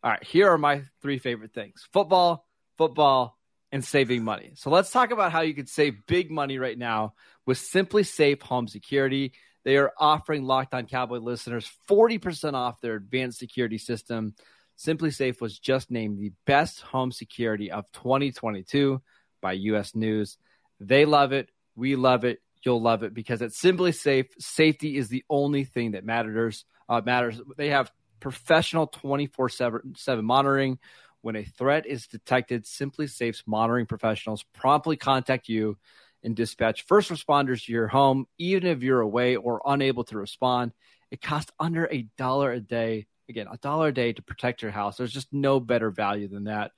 All 0.04 0.10
right, 0.10 0.24
here 0.24 0.50
are 0.50 0.58
my 0.58 0.82
three 1.04 1.20
favorite 1.20 1.54
things 1.54 1.86
football, 1.94 2.48
football, 2.76 3.38
and 3.72 3.86
saving 3.86 4.24
money. 4.24 4.54
So 4.56 4.72
let's 4.72 4.90
talk 4.90 5.12
about 5.12 5.32
how 5.32 5.42
you 5.42 5.54
could 5.54 5.70
save 5.70 6.08
big 6.08 6.32
money 6.32 6.58
right 6.58 6.78
now 6.78 7.14
with 7.46 7.60
SimpliSafe 7.60 8.42
Home 8.42 8.68
Security. 8.68 9.34
They 9.64 9.78
are 9.78 9.94
offering 9.96 10.44
Locked 10.44 10.74
On 10.74 10.88
Cowboy 10.88 11.20
listeners 11.20 11.70
40% 11.88 12.56
off 12.56 12.82
their 12.82 12.96
advanced 12.96 13.38
security 13.38 13.78
system. 13.78 14.34
SimpliSafe 14.80 15.42
was 15.42 15.60
just 15.60 15.92
named 15.92 16.18
the 16.18 16.32
best 16.48 16.82
home 16.82 17.12
security 17.12 17.70
of 17.70 17.86
2022 17.92 19.00
by 19.44 19.52
US 19.52 19.94
News. 19.94 20.40
They 20.80 21.06
love 21.06 21.34
it. 21.34 21.52
We 21.76 21.96
love 21.96 22.24
it. 22.24 22.40
You'll 22.64 22.82
love 22.82 23.04
it 23.04 23.14
because 23.14 23.42
it's 23.42 23.62
SimpliSafe, 23.62 24.28
Safety 24.40 24.98
is 24.98 25.10
the 25.10 25.24
only 25.30 25.64
thing 25.64 25.92
that 25.92 26.06
matters. 26.06 26.66
uh, 26.90 27.02
matters. 27.06 27.40
They 27.58 27.70
have 27.70 27.92
professional 28.20 28.88
24 28.88 29.50
7 29.50 30.26
monitoring. 30.26 30.80
When 31.22 31.36
a 31.36 31.44
threat 31.44 31.86
is 31.86 32.08
detected, 32.08 32.66
SimpliSafe's 32.66 33.44
monitoring 33.46 33.86
professionals 33.86 34.44
promptly 34.54 34.96
contact 34.98 35.50
you 35.50 35.78
and 36.24 36.36
dispatch 36.36 36.86
first 36.86 37.10
responders 37.10 37.66
to 37.66 37.72
your 37.72 37.88
home, 37.88 38.28
even 38.38 38.66
if 38.68 38.82
you're 38.82 39.02
away 39.02 39.36
or 39.36 39.62
unable 39.66 40.04
to 40.06 40.18
respond. 40.18 40.74
It 41.12 41.22
costs 41.22 41.52
under 41.60 41.88
a 41.92 42.08
dollar 42.18 42.52
a 42.52 42.60
day. 42.60 43.08
Again, 43.30 43.48
a 43.52 43.58
dollar 43.58 43.90
a 43.90 43.94
day 43.94 44.14
to 44.14 44.22
protect 44.22 44.62
your 44.62 44.72
house. 44.72 44.98
There's 44.98 45.12
just 45.12 45.34
no 45.34 45.60
better 45.60 45.92
value 45.92 46.28
than 46.28 46.46
that. 46.46 46.72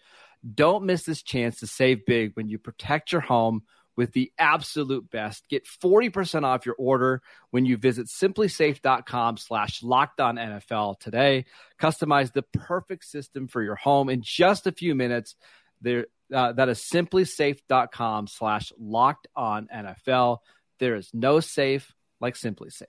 Don't 0.55 0.85
miss 0.85 1.03
this 1.03 1.21
chance 1.21 1.59
to 1.59 1.67
save 1.67 2.05
big 2.05 2.35
when 2.35 2.47
you 2.47 2.57
protect 2.57 3.11
your 3.11 3.21
home 3.21 3.63
with 3.99 4.13
the 4.13 4.31
absolute 4.39 5.09
best. 5.09 5.43
Get 5.49 5.67
40% 5.83 6.45
off 6.45 6.65
your 6.65 6.75
order 6.79 7.21
when 7.49 7.65
you 7.65 7.75
visit 7.75 8.07
simplisafe.com 8.07 9.35
slash 9.35 9.81
NFL 9.81 10.99
today. 11.01 11.43
Customize 11.81 12.31
the 12.31 12.43
perfect 12.43 13.03
system 13.03 13.49
for 13.49 13.61
your 13.61 13.75
home 13.75 14.07
in 14.07 14.21
just 14.21 14.67
a 14.67 14.71
few 14.71 14.95
minutes. 14.95 15.35
There, 15.81 16.05
uh, 16.33 16.53
that 16.53 16.69
is 16.69 16.79
simplisafe.com 16.79 18.27
slash 18.27 18.71
locked 18.79 19.27
on 19.35 19.67
NFL. 19.67 20.37
There 20.79 20.95
is 20.95 21.09
no 21.11 21.41
safe 21.41 21.93
like 22.21 22.35
SimpliSafe. 22.35 22.85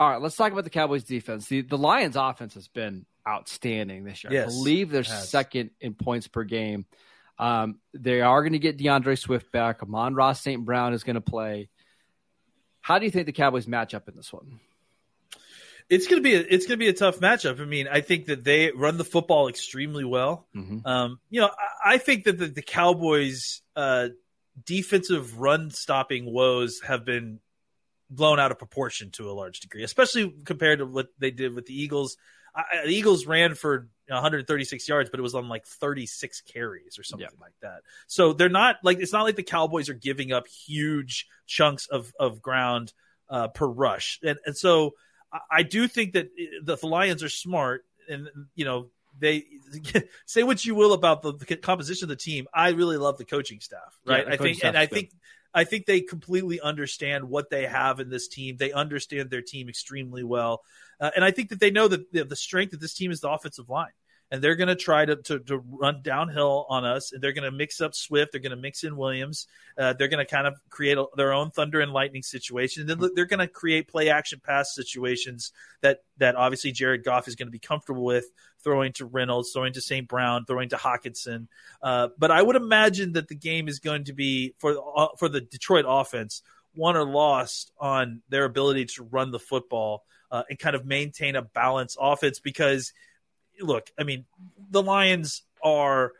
All 0.00 0.10
right, 0.10 0.20
let's 0.20 0.34
talk 0.34 0.50
about 0.50 0.64
the 0.64 0.70
Cowboys 0.70 1.04
defense. 1.04 1.46
The, 1.46 1.60
the 1.60 1.78
Lions 1.78 2.16
offense 2.16 2.54
has 2.54 2.66
been 2.66 3.06
outstanding 3.28 4.02
this 4.02 4.24
year. 4.24 4.32
Yes, 4.32 4.46
I 4.46 4.48
believe 4.48 4.90
they're 4.90 5.04
second 5.04 5.70
in 5.80 5.94
points 5.94 6.26
per 6.26 6.42
game. 6.42 6.84
Um, 7.38 7.78
they 7.94 8.20
are 8.20 8.42
going 8.42 8.52
to 8.52 8.58
get 8.58 8.78
DeAndre 8.78 9.18
Swift 9.18 9.50
back. 9.50 9.82
Amon-Ra 9.82 10.32
St. 10.32 10.64
Brown 10.64 10.94
is 10.94 11.02
going 11.02 11.14
to 11.14 11.20
play. 11.20 11.68
How 12.80 12.98
do 12.98 13.04
you 13.04 13.10
think 13.10 13.26
the 13.26 13.32
Cowboys 13.32 13.66
match 13.66 13.94
up 13.94 14.08
in 14.08 14.16
this 14.16 14.32
one? 14.32 14.60
It's 15.88 16.06
gonna 16.06 16.22
be 16.22 16.34
a, 16.34 16.40
it's 16.40 16.66
gonna 16.66 16.78
be 16.78 16.88
a 16.88 16.94
tough 16.94 17.20
matchup. 17.20 17.60
I 17.60 17.64
mean, 17.64 17.86
I 17.86 18.00
think 18.00 18.26
that 18.26 18.44
they 18.44 18.70
run 18.70 18.96
the 18.96 19.04
football 19.04 19.48
extremely 19.48 20.04
well. 20.04 20.46
Mm-hmm. 20.56 20.86
Um, 20.86 21.20
you 21.28 21.40
know, 21.40 21.48
I, 21.48 21.94
I, 21.94 21.98
think 21.98 22.24
that 22.24 22.38
the, 22.38 22.46
the 22.46 22.62
Cowboys' 22.62 23.60
uh, 23.76 24.08
defensive 24.64 25.38
run 25.38 25.70
stopping 25.70 26.32
woes 26.32 26.80
have 26.80 27.04
been 27.04 27.40
blown 28.08 28.38
out 28.38 28.50
of 28.50 28.58
proportion 28.58 29.10
to 29.12 29.30
a 29.30 29.32
large 29.32 29.60
degree, 29.60 29.82
especially 29.82 30.34
compared 30.44 30.78
to 30.78 30.86
what 30.86 31.08
they 31.18 31.30
did 31.30 31.54
with 31.54 31.66
the 31.66 31.78
Eagles. 31.78 32.16
I, 32.54 32.82
the 32.84 32.94
Eagles 32.94 33.26
ran 33.26 33.54
for 33.54 33.88
136 34.08 34.88
yards, 34.88 35.10
but 35.10 35.18
it 35.18 35.22
was 35.22 35.34
on 35.34 35.48
like 35.48 35.66
36 35.66 36.42
carries 36.42 36.98
or 36.98 37.02
something 37.02 37.28
yeah. 37.30 37.40
like 37.40 37.54
that. 37.62 37.82
So 38.06 38.32
they're 38.32 38.48
not 38.48 38.76
like 38.82 38.98
it's 38.98 39.12
not 39.12 39.22
like 39.22 39.36
the 39.36 39.42
Cowboys 39.42 39.88
are 39.88 39.94
giving 39.94 40.32
up 40.32 40.46
huge 40.46 41.26
chunks 41.46 41.86
of 41.86 42.12
of 42.18 42.42
ground 42.42 42.92
uh, 43.28 43.48
per 43.48 43.66
rush, 43.66 44.20
and 44.22 44.38
and 44.44 44.56
so 44.56 44.92
I, 45.32 45.38
I 45.50 45.62
do 45.62 45.88
think 45.88 46.12
that 46.12 46.28
the, 46.62 46.76
the 46.76 46.86
Lions 46.86 47.22
are 47.22 47.28
smart, 47.28 47.84
and 48.08 48.28
you 48.54 48.64
know 48.64 48.88
they 49.18 49.44
say 50.26 50.42
what 50.42 50.64
you 50.64 50.74
will 50.74 50.92
about 50.92 51.22
the, 51.22 51.32
the, 51.32 51.56
composition 51.56 52.06
of 52.06 52.08
the 52.10 52.16
team. 52.16 52.46
I 52.52 52.70
really 52.70 52.96
love 52.96 53.18
the 53.18 53.24
coaching 53.24 53.60
staff, 53.60 53.98
right? 54.06 54.26
Yeah, 54.26 54.34
I 54.34 54.36
think, 54.36 54.64
and 54.64 54.76
I 54.76 54.86
think 54.86 55.10
I 55.54 55.64
think 55.64 55.86
they 55.86 56.00
completely 56.00 56.60
understand 56.60 57.28
what 57.28 57.50
they 57.50 57.66
have 57.66 58.00
in 58.00 58.08
this 58.08 58.28
team. 58.28 58.56
They 58.56 58.72
understand 58.72 59.30
their 59.30 59.42
team 59.42 59.68
extremely 59.68 60.24
well. 60.24 60.62
Uh, 61.00 61.10
and 61.14 61.24
I 61.24 61.30
think 61.30 61.50
that 61.50 61.60
they 61.60 61.70
know 61.70 61.88
that 61.88 62.12
the, 62.12 62.24
the 62.24 62.36
strength 62.36 62.72
of 62.72 62.80
this 62.80 62.94
team 62.94 63.10
is 63.10 63.20
the 63.20 63.30
offensive 63.30 63.68
line 63.68 63.92
and 64.32 64.40
they're 64.42 64.56
going 64.56 64.68
to 64.68 64.74
try 64.74 65.04
to, 65.04 65.16
to, 65.16 65.62
run 65.68 66.00
downhill 66.00 66.64
on 66.70 66.86
us. 66.86 67.12
And 67.12 67.22
they're 67.22 67.34
going 67.34 67.44
to 67.44 67.50
mix 67.50 67.82
up 67.82 67.94
Swift. 67.94 68.32
They're 68.32 68.40
going 68.40 68.56
to 68.56 68.56
mix 68.56 68.82
in 68.82 68.96
Williams. 68.96 69.46
Uh, 69.76 69.92
they're 69.92 70.08
going 70.08 70.24
to 70.24 70.30
kind 70.30 70.46
of 70.46 70.54
create 70.70 70.96
a, 70.96 71.04
their 71.16 71.34
own 71.34 71.50
thunder 71.50 71.80
and 71.80 71.92
lightning 71.92 72.22
situation. 72.22 72.88
And 72.88 73.02
then 73.02 73.10
they're 73.14 73.26
going 73.26 73.40
to 73.40 73.46
create 73.46 73.88
play 73.88 74.08
action 74.08 74.40
pass 74.42 74.74
situations 74.74 75.52
that 75.82 75.98
that 76.16 76.34
obviously 76.34 76.72
Jared 76.72 77.04
Goff 77.04 77.28
is 77.28 77.34
going 77.34 77.48
to 77.48 77.52
be 77.52 77.58
comfortable 77.58 78.04
with 78.04 78.24
throwing 78.64 78.94
to 78.94 79.04
Reynolds, 79.04 79.52
throwing 79.52 79.74
to 79.74 79.82
St. 79.82 80.08
Brown, 80.08 80.46
throwing 80.46 80.70
to 80.70 80.76
Hockenson. 80.76 81.48
Uh, 81.82 82.08
but 82.16 82.30
I 82.30 82.40
would 82.40 82.56
imagine 82.56 83.12
that 83.12 83.28
the 83.28 83.34
game 83.34 83.68
is 83.68 83.80
going 83.80 84.04
to 84.04 84.14
be 84.14 84.54
for 84.56 84.74
uh, 84.96 85.08
for 85.18 85.28
the 85.28 85.42
Detroit 85.42 85.84
offense 85.86 86.40
won 86.74 86.96
or 86.96 87.04
lost 87.04 87.70
on 87.78 88.22
their 88.30 88.46
ability 88.46 88.86
to 88.86 89.02
run 89.02 89.30
the 89.30 89.38
football 89.38 90.04
uh, 90.30 90.42
and 90.48 90.58
kind 90.58 90.74
of 90.74 90.86
maintain 90.86 91.36
a 91.36 91.42
balanced 91.42 91.98
offense 92.00 92.40
because– 92.40 92.94
look, 93.62 93.90
I 93.98 94.04
mean, 94.04 94.24
the 94.70 94.82
Lions 94.82 95.42
are 95.62 96.12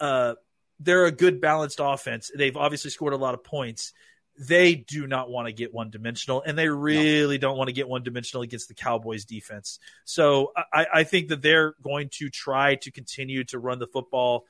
uh, 0.00 0.34
they're 0.80 1.06
a 1.06 1.12
good 1.12 1.40
balanced 1.40 1.80
offense. 1.80 2.30
They've 2.36 2.56
obviously 2.56 2.90
scored 2.90 3.12
a 3.12 3.16
lot 3.16 3.34
of 3.34 3.44
points. 3.44 3.92
They 4.38 4.74
do 4.74 5.06
not 5.06 5.30
want 5.30 5.46
to 5.46 5.52
get 5.52 5.74
one 5.74 5.90
dimensional, 5.90 6.42
and 6.44 6.58
they 6.58 6.68
really 6.68 7.36
no. 7.36 7.48
don't 7.48 7.58
want 7.58 7.68
to 7.68 7.74
get 7.74 7.88
one 7.88 8.02
dimensional 8.02 8.42
against 8.42 8.68
the 8.68 8.74
Cowboys 8.74 9.24
defense. 9.24 9.78
So 10.04 10.52
I, 10.72 10.86
I 10.92 11.04
think 11.04 11.28
that 11.28 11.42
they're 11.42 11.74
going 11.82 12.08
to 12.14 12.30
try 12.30 12.76
to 12.76 12.90
continue 12.90 13.44
to 13.44 13.58
run 13.58 13.78
the 13.78 13.86
football, 13.86 14.46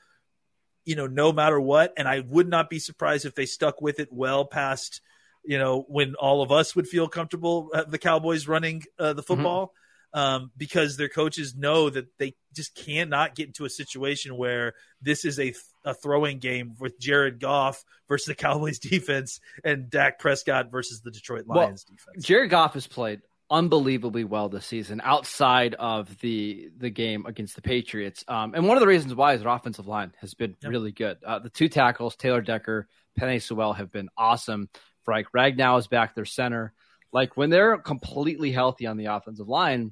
you 0.85 0.95
know, 0.95 1.07
no 1.07 1.31
matter 1.33 1.59
what. 1.59 1.93
And 1.97 2.07
I 2.07 2.21
would 2.21 2.47
not 2.47 2.69
be 2.69 2.79
surprised 2.79 3.25
if 3.25 3.35
they 3.35 3.45
stuck 3.45 3.81
with 3.81 3.99
it 3.99 4.07
well 4.11 4.45
past, 4.45 5.01
you 5.43 5.57
know, 5.57 5.85
when 5.87 6.15
all 6.15 6.41
of 6.41 6.51
us 6.51 6.75
would 6.75 6.87
feel 6.87 7.09
comfortable 7.09 7.69
uh, 7.73 7.83
the 7.83 7.99
Cowboys 7.99 8.47
running 8.47 8.83
uh, 8.97 9.13
the 9.13 9.21
mm-hmm. 9.21 9.27
football. 9.27 9.65
Mm-hmm 9.67 9.77
um, 10.13 10.51
because 10.55 10.95
their 10.95 11.09
coaches 11.09 11.55
know 11.55 11.89
that 11.89 12.05
they 12.19 12.35
just 12.53 12.75
cannot 12.75 13.35
get 13.35 13.47
into 13.47 13.65
a 13.65 13.69
situation 13.69 14.37
where 14.37 14.73
this 15.01 15.25
is 15.25 15.39
a, 15.39 15.53
a 15.83 15.93
throwing 15.93 16.39
game 16.39 16.75
with 16.79 16.99
Jared 16.99 17.39
Goff 17.39 17.83
versus 18.07 18.27
the 18.27 18.35
Cowboys 18.43 18.79
defense 18.79 19.39
and 19.63 19.89
Dak 19.89 20.19
Prescott 20.19 20.71
versus 20.71 21.01
the 21.01 21.11
Detroit 21.11 21.47
Lions 21.47 21.85
well, 21.87 21.95
defense. 21.95 22.25
Jared 22.25 22.51
Goff 22.51 22.73
has 22.75 22.87
played 22.87 23.21
unbelievably 23.49 24.23
well 24.23 24.49
this 24.49 24.65
season 24.65 25.01
outside 25.03 25.75
of 25.75 26.17
the 26.19 26.69
the 26.77 26.89
game 26.89 27.25
against 27.25 27.55
the 27.55 27.61
Patriots. 27.61 28.23
Um, 28.27 28.53
and 28.55 28.67
one 28.67 28.77
of 28.77 28.81
the 28.81 28.87
reasons 28.87 29.15
why 29.15 29.33
is 29.33 29.41
their 29.41 29.49
offensive 29.51 29.87
line 29.87 30.13
has 30.21 30.33
been 30.33 30.55
yep. 30.61 30.71
really 30.71 30.91
good. 30.91 31.17
Uh, 31.25 31.39
the 31.39 31.49
two 31.49 31.69
tackles, 31.69 32.15
Taylor 32.15 32.41
Decker, 32.41 32.87
Penei 33.19 33.41
Sewell, 33.41 33.73
have 33.73 33.91
been 33.91 34.09
awesome. 34.17 34.69
Frank 35.03 35.27
Ragnow 35.35 35.77
is 35.79 35.87
back, 35.87 36.15
their 36.15 36.25
center. 36.25 36.73
Like 37.11 37.37
when 37.37 37.49
they're 37.49 37.77
completely 37.77 38.51
healthy 38.51 38.87
on 38.87 38.97
the 38.97 39.05
offensive 39.05 39.47
line, 39.47 39.91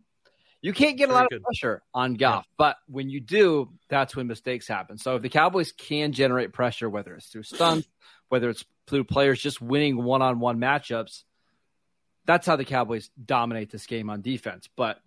you 0.62 0.74
can't 0.74 0.98
get 0.98 1.10
a 1.10 1.14
lot 1.14 1.28
of 1.32 1.42
pressure 1.42 1.82
on 1.94 2.14
Goff, 2.14 2.46
yeah. 2.48 2.54
but 2.58 2.78
when 2.88 3.10
you 3.10 3.20
do, 3.20 3.70
that's 3.90 4.16
when 4.16 4.28
mistakes 4.28 4.68
happen. 4.68 4.98
So 4.98 5.16
if 5.16 5.24
the 5.24 5.30
Cowboys 5.30 5.72
can 5.72 6.14
generate 6.14 6.54
pressure, 6.54 6.90
whether 6.90 7.16
it's 7.16 7.28
through 7.28 7.44
stunts, 7.44 7.88
whether 8.30 8.50
it's 8.50 8.64
through 8.88 9.06
players 9.06 9.42
just 9.42 9.60
winning 9.60 10.04
one-on-one 10.04 10.60
matchups, 10.60 11.24
that's 12.26 12.46
how 12.46 12.56
the 12.56 12.66
Cowboys 12.66 13.10
dominate 13.24 13.72
this 13.72 13.88
game 13.88 14.10
on 14.10 14.22
defense. 14.22 14.70
But 14.76 15.00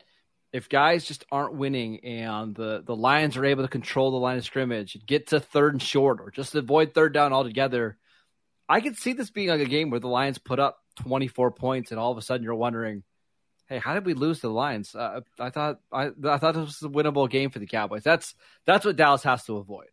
if 0.52 0.68
guys 0.68 1.04
just 1.04 1.24
aren't 1.30 1.54
winning 1.54 2.04
and 2.04 2.54
the, 2.54 2.82
the 2.84 2.96
Lions 2.96 3.36
are 3.36 3.44
able 3.44 3.62
to 3.62 3.68
control 3.68 4.10
the 4.10 4.16
line 4.16 4.38
of 4.38 4.44
scrimmage, 4.44 4.98
get 5.06 5.28
to 5.28 5.38
third 5.38 5.74
and 5.74 5.82
short, 5.82 6.20
or 6.20 6.32
just 6.32 6.56
avoid 6.56 6.94
third 6.94 7.14
down 7.14 7.32
altogether, 7.32 7.96
I 8.68 8.80
could 8.80 8.96
see 8.96 9.12
this 9.12 9.30
being 9.30 9.50
like 9.50 9.60
a 9.60 9.66
game 9.66 9.90
where 9.90 10.00
the 10.00 10.08
Lions 10.08 10.38
put 10.38 10.58
up 10.58 10.78
24 11.02 11.52
points 11.52 11.92
and 11.92 12.00
all 12.00 12.10
of 12.10 12.18
a 12.18 12.22
sudden 12.22 12.42
you're 12.42 12.56
wondering– 12.56 13.04
hey, 13.68 13.78
how 13.78 13.94
did 13.94 14.06
we 14.06 14.14
lose 14.14 14.40
the 14.40 14.48
Lions? 14.48 14.94
Uh, 14.94 15.20
I 15.38 15.50
thought 15.50 15.80
I, 15.92 16.10
I 16.24 16.38
thought 16.38 16.54
this 16.54 16.80
was 16.80 16.82
a 16.82 16.88
winnable 16.88 17.28
game 17.28 17.50
for 17.50 17.58
the 17.58 17.66
Cowboys. 17.66 18.02
That's 18.02 18.34
that's 18.66 18.84
what 18.84 18.96
Dallas 18.96 19.22
has 19.22 19.44
to 19.44 19.56
avoid. 19.56 19.88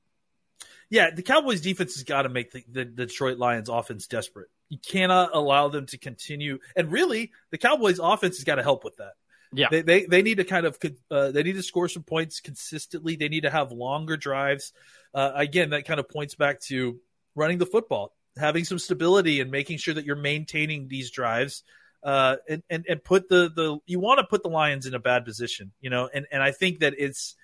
Yeah, 0.89 1.09
the 1.11 1.23
Cowboys 1.23 1.61
defense 1.61 1.95
has 1.95 2.03
got 2.03 2.23
to 2.23 2.29
make 2.29 2.51
the, 2.51 2.63
the, 2.69 2.83
Detroit 2.83 3.37
Lions 3.37 3.69
offense 3.69 4.07
desperate. 4.07 4.49
You 4.67 4.77
cannot 4.77 5.33
allow 5.33 5.69
them 5.69 5.85
to 5.87 5.97
continue. 5.97 6.59
And 6.75 6.91
really, 6.91 7.31
the 7.49 7.57
Cowboys 7.57 7.97
offense 7.97 8.37
has 8.37 8.43
got 8.43 8.55
to 8.55 8.63
help 8.63 8.83
with 8.83 8.97
that. 8.97 9.13
Yeah, 9.53 9.67
they, 9.71 9.81
they, 9.81 10.05
they 10.05 10.21
need 10.21 10.37
to 10.37 10.43
kind 10.43 10.65
of 10.65 10.77
uh, 11.09 11.31
they 11.31 11.43
need 11.43 11.55
to 11.55 11.63
score 11.63 11.87
some 11.87 12.03
points 12.03 12.41
consistently. 12.41 13.15
They 13.15 13.29
need 13.29 13.43
to 13.43 13.49
have 13.49 13.71
longer 13.71 14.17
drives. 14.17 14.73
Uh, 15.13 15.31
again, 15.33 15.69
that 15.71 15.85
kind 15.85 15.99
of 15.99 16.09
points 16.09 16.35
back 16.35 16.59
to 16.63 16.99
running 17.35 17.57
the 17.57 17.65
football, 17.65 18.13
having 18.37 18.65
some 18.65 18.79
stability, 18.79 19.39
and 19.39 19.49
making 19.49 19.77
sure 19.77 19.93
that 19.93 20.05
you're 20.05 20.15
maintaining 20.17 20.87
these 20.87 21.11
drives 21.11 21.63
uh, 22.03 22.37
and, 22.49 22.63
and 22.69 22.85
and 22.89 23.03
put 23.03 23.29
the 23.29 23.51
the 23.55 23.77
you 23.85 23.99
want 23.99 24.19
to 24.19 24.25
put 24.25 24.43
the 24.43 24.49
Lions 24.49 24.85
in 24.85 24.93
a 24.93 24.99
bad 24.99 25.25
position, 25.25 25.71
you 25.81 25.89
know, 25.89 26.09
and 26.13 26.25
and 26.31 26.41
I 26.41 26.51
think 26.51 26.79
that 26.79 26.95
it's 26.97 27.35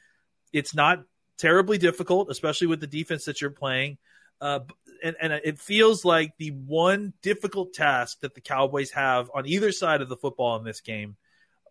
it's 0.51 0.73
not 0.73 1.03
terribly 1.37 1.77
difficult, 1.77 2.29
especially 2.31 2.67
with 2.67 2.81
the 2.81 2.87
defense 2.87 3.25
that 3.25 3.41
you're 3.41 3.51
playing. 3.51 3.97
Uh, 4.39 4.59
and, 5.03 5.15
and 5.21 5.33
it 5.33 5.59
feels 5.59 6.05
like 6.05 6.33
the 6.37 6.49
one 6.49 7.13
difficult 7.21 7.73
task 7.73 8.19
that 8.21 8.35
the 8.35 8.41
Cowboys 8.41 8.91
have 8.91 9.29
on 9.33 9.47
either 9.47 9.71
side 9.71 10.01
of 10.01 10.09
the 10.09 10.17
football 10.17 10.57
in 10.57 10.63
this 10.63 10.81
game. 10.81 11.15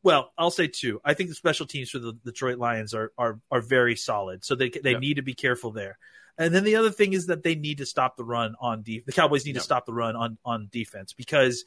Well, 0.02 0.32
I'll 0.38 0.50
say 0.50 0.68
two. 0.68 1.00
I 1.04 1.14
think 1.14 1.28
the 1.28 1.34
special 1.34 1.66
teams 1.66 1.90
for 1.90 1.98
the 1.98 2.12
Detroit 2.12 2.58
Lions 2.58 2.94
are 2.94 3.12
are 3.18 3.40
are 3.50 3.60
very 3.60 3.96
solid, 3.96 4.44
so 4.44 4.54
they 4.54 4.70
they 4.70 4.92
yep. 4.92 5.00
need 5.00 5.14
to 5.14 5.22
be 5.22 5.34
careful 5.34 5.72
there. 5.72 5.98
And 6.38 6.54
then 6.54 6.64
the 6.64 6.76
other 6.76 6.90
thing 6.90 7.14
is 7.14 7.26
that 7.26 7.42
they 7.42 7.54
need 7.54 7.78
to 7.78 7.86
stop 7.86 8.16
the 8.16 8.24
run 8.24 8.54
on 8.60 8.82
de- 8.82 9.02
the 9.04 9.12
Cowboys 9.12 9.44
need 9.44 9.54
yep. 9.54 9.62
to 9.62 9.64
stop 9.64 9.86
the 9.86 9.94
run 9.94 10.14
on 10.14 10.38
on 10.44 10.68
defense 10.70 11.12
because 11.12 11.64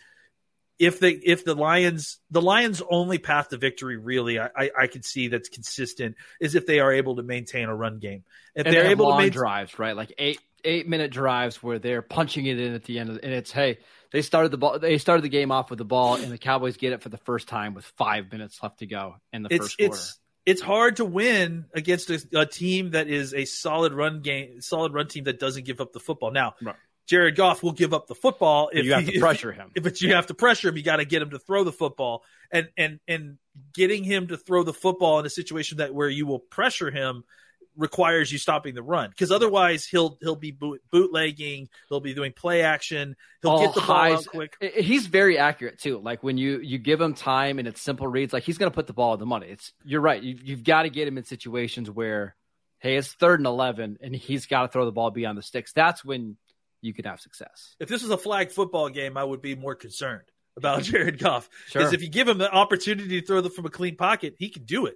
if 0.80 1.00
they 1.00 1.12
if 1.12 1.44
the 1.44 1.56
Lions 1.56 2.20
the 2.32 2.42
Lions 2.42 2.82
only 2.90 3.18
path 3.18 3.50
to 3.50 3.58
victory 3.58 3.98
really 3.98 4.40
I, 4.40 4.50
I, 4.56 4.72
I 4.82 4.88
can 4.88 5.04
see 5.04 5.28
that's 5.28 5.50
consistent 5.50 6.16
is 6.40 6.56
if 6.56 6.66
they 6.66 6.80
are 6.80 6.92
able 6.92 7.18
to 7.18 7.24
maintain 7.24 7.68
a 7.68 7.76
run 7.76 8.00
game. 8.00 8.24
If 8.56 8.66
and 8.66 8.74
they're 8.74 8.84
they 8.84 8.92
able 8.92 9.10
long 9.10 9.22
to 9.22 9.30
drives, 9.30 9.78
right? 9.78 9.96
Like 9.96 10.14
eight 10.18 10.40
eight 10.64 10.88
minute 10.88 11.12
drives 11.12 11.62
where 11.62 11.80
they're 11.80 12.02
punching 12.02 12.46
it 12.46 12.60
in 12.60 12.74
at 12.74 12.84
the 12.84 13.00
end 13.00 13.10
of, 13.10 13.20
and 13.22 13.32
it's 13.32 13.52
hey, 13.52 13.80
they 14.12 14.22
started 14.22 14.52
the 14.52 14.58
ball. 14.58 14.80
They 14.80 14.98
started 14.98 15.24
the 15.24 15.30
game 15.30 15.52
off 15.52 15.70
with 15.70 15.80
the 15.80 15.86
ball, 15.86 16.16
and 16.16 16.32
the 16.32 16.38
Cowboys 16.38 16.78
get 16.78 16.94
it 16.94 17.02
for 17.02 17.10
the 17.10 17.18
first 17.18 17.48
time 17.48 17.74
with 17.74 17.86
five 17.98 18.32
minutes 18.32 18.62
left 18.64 18.80
to 18.80 18.88
go 18.88 19.16
in 19.32 19.44
the 19.44 19.50
it's, 19.54 19.66
first 19.66 19.78
quarter. 19.78 19.94
It's, 19.94 20.20
it's 20.46 20.62
hard 20.62 20.96
to 20.96 21.06
win 21.06 21.66
against 21.76 22.10
a, 22.10 22.22
a, 22.34 22.46
team 22.46 22.92
that 22.92 23.08
is 23.08 23.36
a 23.36 23.46
solid 23.46 23.94
run 23.94 24.22
game, 24.22 24.62
solid 24.62 24.94
run 24.94 25.08
team 25.08 25.26
that 25.26 25.40
doesn't 25.40 25.66
give 25.66 25.80
up 25.80 25.94
the 25.94 26.00
football. 26.00 26.32
Now, 26.32 26.56
right. 26.62 26.76
Jared 27.10 27.36
Goff 27.36 27.64
will 27.64 27.72
give 27.72 27.92
up 27.92 28.06
the 28.06 28.14
football 28.14 28.70
if 28.72 28.86
you 28.86 28.94
have 28.94 29.08
to 29.08 29.20
pressure 29.20 29.52
him. 29.52 29.72
If, 29.74 29.82
but 29.82 30.00
you 30.00 30.14
have 30.14 30.28
to 30.28 30.36
pressure 30.36 30.70
him. 30.70 30.78
You 30.78 30.84
got 30.84 30.98
to 30.98 31.06
get 31.06 31.24
him 31.24 31.32
to 31.32 31.40
throw 31.40 31.64
the 31.64 31.72
football, 31.72 32.24
and 32.52 32.70
and 32.78 33.00
and 33.08 33.40
getting 33.74 34.04
him 34.04 34.28
to 34.28 34.38
throw 34.38 34.62
the 34.62 34.74
football 34.74 35.20
in 35.20 35.26
a 35.26 35.30
situation 35.30 35.80
that 35.80 35.92
where 35.92 36.08
you 36.08 36.28
will 36.28 36.38
pressure 36.38 36.92
him 36.92 37.24
requires 37.76 38.32
you 38.32 38.38
stopping 38.38 38.76
the 38.76 38.84
run. 38.84 39.10
Because 39.10 39.32
otherwise 39.32 39.88
he'll 39.88 40.20
he'll 40.22 40.36
be 40.36 40.52
boot, 40.52 40.84
bootlegging 40.92 41.70
he'll 41.88 42.00
be 42.00 42.14
doing 42.14 42.32
play 42.32 42.62
action 42.62 43.16
he'll 43.42 43.52
All 43.52 43.66
get 43.66 43.74
the 43.74 43.82
ball 43.82 44.14
out 44.14 44.26
quick. 44.28 44.56
He's 44.62 45.08
very 45.08 45.40
accurate 45.40 45.80
too. 45.80 45.98
Like 45.98 46.22
when 46.22 46.38
you 46.38 46.60
you 46.60 46.78
give 46.78 47.02
him 47.02 47.16
time 47.16 47.58
and 47.58 47.68
it's 47.68 47.82
simple 47.82 48.06
reads 48.06 48.34
like 48.34 48.44
he's 48.44 48.60
going 48.60 48.70
to 48.72 48.76
put 48.76 48.86
the 48.86 48.94
ball 48.94 49.16
in 49.16 49.20
the 49.20 49.26
money. 49.26 49.48
It's 49.48 49.74
you're 49.84 50.02
right. 50.02 50.22
You, 50.22 50.38
you've 50.44 50.64
got 50.64 50.84
to 50.84 50.90
get 50.92 51.08
him 51.08 51.18
in 51.18 51.24
situations 51.24 51.90
where 51.90 52.36
hey 52.78 52.98
it's 52.98 53.14
third 53.14 53.40
and 53.40 53.48
11 53.48 53.98
and 54.00 54.16
he's 54.16 54.46
got 54.46 54.62
to 54.64 54.68
throw 54.68 54.86
the 54.86 54.92
ball 54.92 55.10
beyond 55.10 55.40
the 55.40 55.44
sticks. 55.44 55.74
That's 55.74 56.06
when 56.06 56.38
you 56.82 56.94
can 56.94 57.06
have 57.06 57.20
success 57.20 57.76
if 57.80 57.90
this 57.90 58.02
was 58.02 58.12
a 58.12 58.18
flag 58.18 58.52
football 58.52 58.90
game 58.90 59.18
i 59.18 59.24
would 59.24 59.42
be 59.42 59.56
more 59.56 59.76
concerned 59.76 60.30
about 60.58 60.84
jared 60.84 61.20
goff 61.20 61.50
because 61.68 61.90
sure. 61.90 61.94
if 61.94 62.02
you 62.02 62.10
give 62.10 62.28
him 62.28 62.38
the 62.38 62.52
opportunity 62.52 63.22
to 63.22 63.26
throw 63.26 63.42
the, 63.42 63.50
from 63.50 63.66
a 63.66 63.70
clean 63.70 63.96
pocket 63.96 64.36
he 64.38 64.50
can 64.50 64.64
do 64.64 64.86
it 64.86 64.96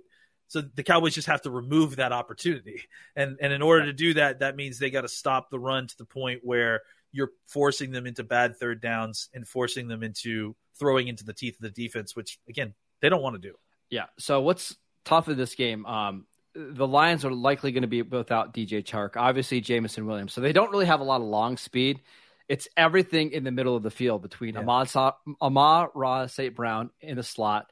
so 0.54 0.62
the 0.62 0.84
Cowboys 0.84 1.16
just 1.16 1.28
have 1.28 1.42
to 1.42 1.50
remove 1.50 1.96
that 1.96 2.12
opportunity. 2.12 2.84
And 3.16 3.38
and 3.42 3.52
in 3.52 3.64
order 3.64 3.86
to 3.86 3.94
do 3.94 4.14
that, 4.14 4.40
that 4.40 4.56
means 4.56 4.78
they 4.78 4.92
got 4.92 5.02
to 5.02 5.08
stop 5.08 5.50
the 5.50 5.58
run 5.58 5.88
to 5.88 5.98
the 5.98 6.06
point 6.06 6.42
where 6.44 6.82
you're 7.12 7.32
forcing 7.48 7.92
them 7.92 8.06
into 8.06 8.24
bad 8.24 8.58
third 8.58 8.80
downs 8.80 9.30
and 9.34 9.48
forcing 9.48 9.88
them 9.88 10.04
into 10.04 10.56
throwing 10.78 11.08
into 11.08 11.24
the 11.24 11.34
teeth 11.34 11.56
of 11.56 11.62
the 11.62 11.70
defense, 11.72 12.16
which 12.16 12.38
again, 12.48 12.76
they 13.02 13.10
don't 13.10 13.24
want 13.24 13.36
to 13.36 13.42
do. 13.42 13.56
Yeah. 13.90 14.06
So 14.20 14.42
what's 14.42 14.76
tough 15.06 15.28
in 15.28 15.38
this 15.38 15.56
game? 15.56 15.88
Um, 15.88 16.28
the 16.56 16.88
Lions 16.88 17.26
are 17.26 17.32
likely 17.32 17.72
going 17.72 17.82
to 17.82 17.88
be 17.88 18.02
without 18.02 18.54
DJ 18.54 18.84
Chark, 18.84 19.18
obviously 19.18 19.62
Jameson 19.62 20.06
Williams. 20.06 20.34
So 20.34 20.42
they 20.42 20.54
don't 20.54 20.72
really 20.72 20.86
have 20.86 21.00
a 21.00 21.04
lot 21.04 21.22
of 21.22 21.28
long 21.28 21.58
speed. 21.58 22.02
It's 22.48 22.68
everything 22.78 23.32
in 23.32 23.44
the 23.44 23.52
middle 23.52 23.76
of 23.76 23.84
the 23.84 23.92
field 23.92 24.22
between 24.22 24.54
yeah. 24.54 24.62
Ahmad, 24.62 25.14
Amon-Ra 25.42 26.28
St. 26.28 26.56
Brown 26.56 26.92
in 27.02 27.16
the 27.16 27.24
slot, 27.24 27.72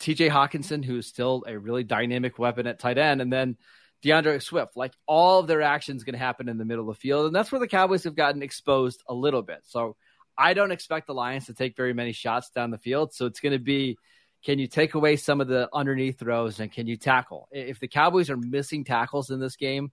TJ 0.00 0.30
Hockenson, 0.30 0.84
who's 0.84 1.06
still 1.06 1.44
a 1.46 1.58
really 1.58 1.84
dynamic 1.84 2.38
weapon 2.38 2.66
at 2.66 2.78
tight 2.78 2.98
end, 2.98 3.20
and 3.20 3.32
then 3.32 3.56
DeAndre 4.04 4.42
Swift. 4.42 4.76
Like 4.76 4.92
all 5.06 5.40
of 5.40 5.46
their 5.46 5.62
actions 5.62 6.04
going 6.04 6.14
to 6.14 6.18
happen 6.18 6.48
in 6.48 6.58
the 6.58 6.64
middle 6.64 6.88
of 6.88 6.96
the 6.96 7.00
field, 7.00 7.26
and 7.26 7.34
that's 7.34 7.50
where 7.50 7.58
the 7.58 7.66
Cowboys 7.68 8.04
have 8.04 8.14
gotten 8.14 8.42
exposed 8.42 9.02
a 9.08 9.14
little 9.14 9.42
bit. 9.42 9.60
So 9.64 9.96
I 10.36 10.54
don't 10.54 10.72
expect 10.72 11.06
the 11.06 11.14
Lions 11.14 11.46
to 11.46 11.54
take 11.54 11.76
very 11.76 11.94
many 11.94 12.12
shots 12.12 12.50
down 12.50 12.70
the 12.70 12.78
field. 12.78 13.12
So 13.12 13.26
it's 13.26 13.40
going 13.40 13.52
to 13.52 13.58
be 13.58 13.98
can 14.44 14.58
you 14.58 14.66
take 14.66 14.94
away 14.94 15.16
some 15.16 15.40
of 15.40 15.48
the 15.48 15.68
underneath 15.72 16.18
throws 16.18 16.60
and 16.60 16.72
can 16.72 16.86
you 16.86 16.96
tackle? 16.96 17.48
If 17.50 17.78
the 17.78 17.88
Cowboys 17.88 18.30
are 18.30 18.36
missing 18.36 18.84
tackles 18.84 19.30
in 19.30 19.40
this 19.40 19.56
game, 19.56 19.92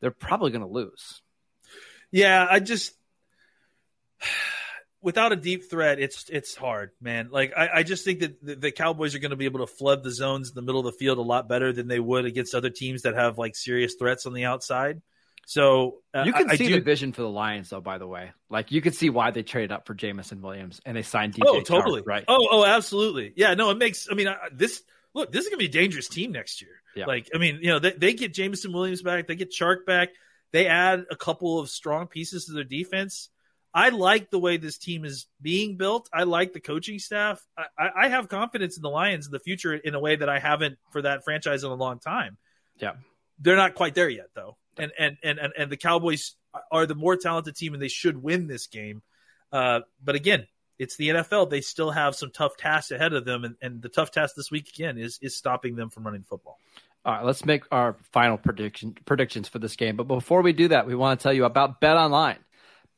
they're 0.00 0.10
probably 0.10 0.50
going 0.50 0.62
to 0.62 0.66
lose. 0.66 1.22
Yeah, 2.10 2.46
I 2.48 2.60
just 2.60 2.92
without 5.02 5.32
a 5.32 5.36
deep 5.36 5.70
threat, 5.70 6.00
it's 6.00 6.28
it's 6.28 6.54
hard, 6.54 6.90
man. 7.00 7.28
Like 7.30 7.52
I, 7.56 7.68
I 7.76 7.82
just 7.82 8.04
think 8.04 8.20
that 8.20 8.44
the, 8.44 8.56
the 8.56 8.72
Cowboys 8.72 9.14
are 9.14 9.20
going 9.20 9.30
to 9.30 9.36
be 9.36 9.44
able 9.44 9.60
to 9.60 9.72
flood 9.72 10.02
the 10.02 10.10
zones 10.10 10.48
in 10.48 10.54
the 10.54 10.62
middle 10.62 10.80
of 10.80 10.86
the 10.86 10.98
field 10.98 11.18
a 11.18 11.22
lot 11.22 11.48
better 11.48 11.72
than 11.72 11.88
they 11.88 12.00
would 12.00 12.24
against 12.24 12.54
other 12.54 12.70
teams 12.70 13.02
that 13.02 13.14
have 13.14 13.38
like 13.38 13.54
serious 13.54 13.94
threats 13.98 14.26
on 14.26 14.32
the 14.32 14.44
outside. 14.44 15.00
So 15.50 15.96
uh, 16.14 16.22
you 16.24 16.32
can 16.32 16.48
I, 16.48 16.54
see 16.54 16.66
I 16.66 16.68
do... 16.68 16.74
the 16.74 16.80
vision 16.80 17.12
for 17.12 17.22
the 17.22 17.28
Lions, 17.28 17.70
though. 17.70 17.80
By 17.80 17.98
the 17.98 18.06
way, 18.06 18.30
like 18.50 18.70
you 18.70 18.80
can 18.80 18.92
see 18.92 19.10
why 19.10 19.32
they 19.32 19.42
traded 19.42 19.72
up 19.72 19.84
for 19.84 19.94
Jameson 19.94 20.42
Williams 20.42 20.80
and 20.86 20.96
they 20.96 21.02
signed 21.02 21.34
DJ. 21.34 21.42
Oh, 21.44 21.60
totally. 21.60 22.02
Right. 22.06 22.24
Oh, 22.28 22.46
oh, 22.52 22.64
absolutely. 22.64 23.32
Yeah. 23.34 23.54
No, 23.54 23.70
it 23.70 23.76
makes. 23.76 24.06
I 24.08 24.14
mean, 24.14 24.28
I, 24.28 24.36
this 24.52 24.80
look. 25.12 25.32
This 25.32 25.42
is 25.42 25.48
gonna 25.48 25.58
be 25.58 25.64
a 25.64 25.68
dangerous 25.68 26.06
team 26.06 26.30
next 26.30 26.62
year. 26.62 26.80
Yeah. 26.94 27.06
Like, 27.06 27.30
I 27.34 27.38
mean, 27.38 27.58
you 27.62 27.70
know, 27.70 27.80
they, 27.80 27.90
they 27.90 28.12
get 28.12 28.32
Jameson 28.32 28.72
Williams 28.72 29.02
back. 29.02 29.26
They 29.26 29.34
get 29.34 29.50
Chark 29.50 29.84
back. 29.84 30.10
They 30.52 30.68
add 30.68 31.06
a 31.10 31.16
couple 31.16 31.58
of 31.58 31.68
strong 31.68 32.06
pieces 32.06 32.44
to 32.44 32.52
their 32.52 32.62
defense. 32.62 33.28
I 33.74 33.88
like 33.88 34.30
the 34.30 34.38
way 34.38 34.56
this 34.56 34.78
team 34.78 35.04
is 35.04 35.26
being 35.42 35.76
built. 35.76 36.08
I 36.12 36.22
like 36.24 36.52
the 36.52 36.60
coaching 36.60 37.00
staff. 37.00 37.44
I, 37.58 37.88
I, 38.04 38.08
have 38.08 38.28
confidence 38.28 38.76
in 38.76 38.82
the 38.82 38.90
Lions 38.90 39.26
in 39.26 39.32
the 39.32 39.40
future 39.40 39.74
in 39.74 39.96
a 39.96 40.00
way 40.00 40.14
that 40.14 40.28
I 40.28 40.38
haven't 40.38 40.78
for 40.90 41.02
that 41.02 41.24
franchise 41.24 41.64
in 41.64 41.70
a 41.72 41.74
long 41.74 41.98
time. 41.98 42.38
Yeah, 42.78 42.92
they're 43.40 43.56
not 43.56 43.74
quite 43.74 43.96
there 43.96 44.08
yet 44.08 44.28
though, 44.34 44.56
and 44.78 44.92
and 44.98 45.16
and 45.22 45.38
and, 45.56 45.70
the 45.70 45.76
Cowboys 45.76 46.34
are 46.70 46.86
the 46.86 46.94
more 46.94 47.16
talented 47.16 47.56
team 47.56 47.74
and 47.74 47.82
they 47.82 47.88
should 47.88 48.22
win 48.22 48.46
this 48.46 48.66
game. 48.66 49.02
Uh, 49.52 49.80
but 50.02 50.14
again, 50.14 50.46
it's 50.78 50.96
the 50.96 51.08
NFL. 51.10 51.50
They 51.50 51.60
still 51.60 51.90
have 51.90 52.14
some 52.14 52.30
tough 52.30 52.56
tasks 52.56 52.90
ahead 52.90 53.12
of 53.12 53.24
them, 53.24 53.44
and, 53.44 53.56
and 53.60 53.82
the 53.82 53.88
tough 53.88 54.10
task 54.10 54.34
this 54.36 54.50
week 54.50 54.68
again 54.68 54.98
is 54.98 55.18
is 55.20 55.36
stopping 55.36 55.76
them 55.76 55.90
from 55.90 56.04
running 56.04 56.22
football. 56.22 56.58
All 57.04 57.14
right, 57.14 57.24
let's 57.24 57.44
make 57.44 57.64
our 57.70 57.96
final 58.12 58.36
prediction 58.36 58.96
predictions 59.04 59.48
for 59.48 59.58
this 59.58 59.76
game. 59.76 59.96
But 59.96 60.04
before 60.04 60.42
we 60.42 60.52
do 60.52 60.68
that, 60.68 60.86
we 60.86 60.94
want 60.94 61.18
to 61.18 61.22
tell 61.22 61.32
you 61.32 61.44
about 61.44 61.80
Bet 61.80 61.96
Online. 61.96 62.38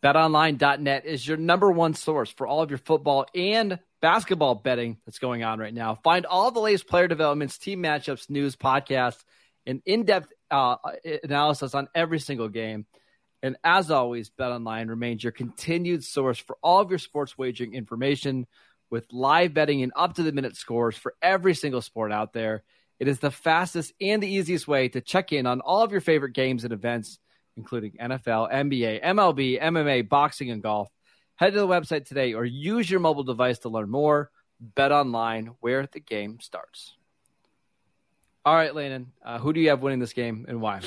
BetOnline.net 0.02 1.06
is 1.06 1.26
your 1.26 1.36
number 1.36 1.70
one 1.70 1.94
source 1.94 2.28
for 2.30 2.46
all 2.46 2.60
of 2.60 2.70
your 2.70 2.78
football 2.78 3.26
and 3.36 3.78
basketball 4.00 4.56
betting 4.56 4.98
that's 5.06 5.20
going 5.20 5.44
on 5.44 5.60
right 5.60 5.72
now. 5.72 5.94
Find 6.02 6.26
all 6.26 6.50
the 6.50 6.60
latest 6.60 6.88
player 6.88 7.06
developments, 7.06 7.56
team 7.56 7.82
matchups, 7.84 8.28
news, 8.28 8.56
podcasts, 8.56 9.22
and 9.64 9.80
in-depth 9.86 10.32
uh, 10.52 10.76
analysis 11.24 11.74
on 11.74 11.88
every 11.94 12.20
single 12.20 12.48
game. 12.48 12.86
And 13.42 13.56
as 13.64 13.90
always, 13.90 14.30
BetOnline 14.30 14.88
remains 14.88 15.24
your 15.24 15.32
continued 15.32 16.04
source 16.04 16.38
for 16.38 16.56
all 16.62 16.80
of 16.80 16.90
your 16.90 17.00
sports 17.00 17.36
wagering 17.36 17.74
information 17.74 18.46
with 18.90 19.12
live 19.12 19.54
betting 19.54 19.82
and 19.82 19.92
up-to-the-minute 19.96 20.54
scores 20.54 20.96
for 20.96 21.14
every 21.20 21.54
single 21.54 21.80
sport 21.80 22.12
out 22.12 22.32
there. 22.32 22.62
It 23.00 23.08
is 23.08 23.18
the 23.18 23.32
fastest 23.32 23.92
and 24.00 24.22
the 24.22 24.28
easiest 24.28 24.68
way 24.68 24.88
to 24.90 25.00
check 25.00 25.32
in 25.32 25.46
on 25.46 25.60
all 25.60 25.82
of 25.82 25.90
your 25.90 26.00
favorite 26.00 26.34
games 26.34 26.62
and 26.62 26.72
events– 26.72 27.18
including 27.56 27.92
NFL, 27.92 28.52
NBA, 28.52 29.02
MLB, 29.02 29.60
MMA, 29.60 30.08
boxing, 30.08 30.50
and 30.50 30.62
golf. 30.62 30.88
Head 31.36 31.52
to 31.52 31.60
the 31.60 31.66
website 31.66 32.06
today 32.06 32.34
or 32.34 32.44
use 32.44 32.90
your 32.90 33.00
mobile 33.00 33.24
device 33.24 33.60
to 33.60 33.68
learn 33.68 33.90
more. 33.90 34.30
Bet 34.60 34.92
online 34.92 35.50
where 35.60 35.88
the 35.90 36.00
game 36.00 36.38
starts. 36.40 36.94
All 38.44 38.54
right, 38.54 38.74
Landon, 38.74 39.12
uh, 39.24 39.38
who 39.38 39.52
do 39.52 39.60
you 39.60 39.68
have 39.68 39.82
winning 39.82 40.00
this 40.00 40.12
game 40.12 40.46
and 40.48 40.60
why? 40.60 40.80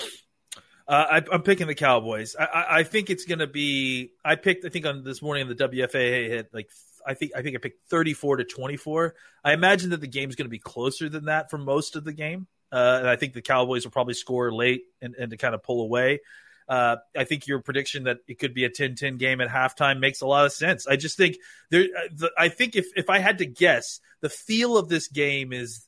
Uh, 0.88 1.22
I, 1.32 1.36
am 1.36 1.42
picking 1.42 1.68
the 1.68 1.76
Cowboys. 1.76 2.36
I, 2.38 2.46
I, 2.46 2.80
I 2.80 2.84
think 2.84 3.10
it's 3.10 3.26
going 3.26 3.40
to 3.40 3.48
be. 3.48 4.12
I 4.24 4.36
picked. 4.36 4.66
I 4.66 4.70
think 4.70 4.86
on 4.86 5.04
this 5.04 5.22
morning 5.22 5.48
the 5.48 5.56
WFAA 5.56 6.28
hit 6.28 6.50
like 6.54 6.70
I 7.06 7.14
think 7.14 7.32
I 7.36 7.42
think 7.42 7.56
I 7.56 7.60
picked 7.60 7.88
34 7.90 8.38
to 8.38 8.44
24. 8.44 9.16
I 9.44 9.54
imagine 9.54 9.92
that 9.92 10.02
the 10.02 10.08
game's 10.08 10.36
going 10.36 10.46
to 10.46 10.52
be 10.52 10.60
closer 10.60 11.10
than 11.10 11.26
that 11.26 11.50
for 11.50 11.58
most 11.58 11.96
of 11.96 12.04
the 12.04 12.14
game. 12.14 12.48
Uh, 12.72 12.98
and 13.00 13.10
I 13.10 13.16
think 13.16 13.34
the 13.34 13.42
Cowboys 13.42 13.86
will 13.86 13.92
probably 13.92 14.16
score 14.16 14.52
late 14.52 14.84
and, 15.02 15.16
and 15.16 15.32
to 15.32 15.38
kind 15.38 15.56
of 15.56 15.64
pull 15.64 15.82
away. 15.82 16.20
Uh, 16.68 16.98
I 17.16 17.24
think 17.24 17.48
your 17.48 17.62
prediction 17.62 18.06
that 18.06 18.18
it 18.28 18.40
could 18.40 18.56
be 18.56 18.66
a 18.66 18.70
10-10 18.70 19.20
game 19.20 19.40
at 19.40 19.50
halftime 19.50 20.00
makes 20.00 20.22
a 20.22 20.26
lot 20.26 20.46
of 20.46 20.52
sense. 20.52 20.88
I 20.88 20.96
just 20.96 21.16
think 21.16 21.38
there. 21.70 21.84
Uh, 21.84 22.08
the, 22.14 22.32
I 22.38 22.50
think 22.50 22.76
if 22.76 22.88
if 22.96 23.10
I 23.10 23.20
had 23.20 23.38
to 23.38 23.46
guess, 23.46 24.02
the 24.22 24.30
feel 24.30 24.78
of 24.78 24.90
this 24.90 25.08
game 25.08 25.54
is 25.54 25.88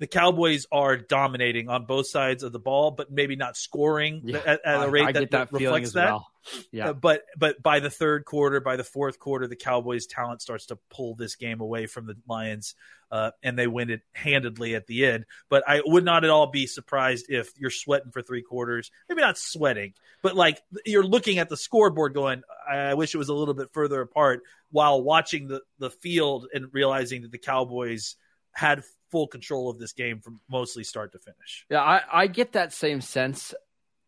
the 0.00 0.06
Cowboys 0.06 0.66
are 0.72 0.96
dominating 0.96 1.68
on 1.68 1.86
both 1.86 2.08
sides 2.08 2.42
of 2.42 2.52
the 2.52 2.58
ball, 2.58 2.90
but 2.90 3.12
maybe 3.12 3.36
not 3.36 3.56
scoring 3.56 4.22
yeah, 4.24 4.38
at, 4.44 4.60
at, 4.64 4.86
a 4.86 4.90
rate 4.90 5.04
I, 5.04 5.08
I 5.08 5.12
that, 5.12 5.30
that, 5.30 5.52
reflects 5.52 5.92
that. 5.92 6.06
Well. 6.06 6.28
Yeah, 6.70 6.90
uh, 6.90 6.92
but 6.92 7.22
but 7.38 7.62
by 7.62 7.80
the 7.80 7.88
third 7.88 8.26
quarter, 8.26 8.60
by 8.60 8.76
the 8.76 8.84
fourth 8.84 9.18
quarter, 9.18 9.46
the 9.46 9.56
Cowboys' 9.56 10.06
talent 10.06 10.42
starts 10.42 10.66
to 10.66 10.78
pull 10.90 11.14
this 11.14 11.36
game 11.36 11.60
away 11.60 11.86
from 11.86 12.06
the 12.06 12.16
Lions, 12.28 12.74
uh, 13.10 13.30
and 13.42 13.58
they 13.58 13.66
win 13.66 13.88
it 13.88 14.02
handedly 14.12 14.74
at 14.74 14.86
the 14.86 15.06
end. 15.06 15.24
But 15.48 15.64
I 15.66 15.80
would 15.86 16.04
not 16.04 16.22
at 16.24 16.30
all 16.30 16.48
be 16.48 16.66
surprised 16.66 17.26
if 17.30 17.50
you're 17.58 17.70
sweating 17.70 18.10
for 18.10 18.20
three 18.20 18.42
quarters, 18.42 18.90
maybe 19.08 19.22
not 19.22 19.38
sweating, 19.38 19.94
but 20.22 20.36
like 20.36 20.60
you're 20.84 21.06
looking 21.06 21.38
at 21.38 21.48
the 21.48 21.56
scoreboard, 21.56 22.12
going, 22.12 22.42
"I 22.70 22.92
wish 22.92 23.14
it 23.14 23.18
was 23.18 23.30
a 23.30 23.34
little 23.34 23.54
bit 23.54 23.72
further 23.72 24.02
apart," 24.02 24.42
while 24.70 25.02
watching 25.02 25.48
the 25.48 25.62
the 25.78 25.90
field 25.90 26.48
and 26.52 26.66
realizing 26.72 27.22
that 27.22 27.32
the 27.32 27.38
Cowboys 27.38 28.16
had 28.52 28.84
full 29.14 29.28
control 29.28 29.70
of 29.70 29.78
this 29.78 29.92
game 29.92 30.18
from 30.18 30.40
mostly 30.50 30.82
start 30.82 31.12
to 31.12 31.20
finish. 31.20 31.66
Yeah, 31.70 31.80
I, 31.80 32.00
I 32.12 32.26
get 32.26 32.54
that 32.54 32.72
same 32.72 33.00
sense. 33.00 33.54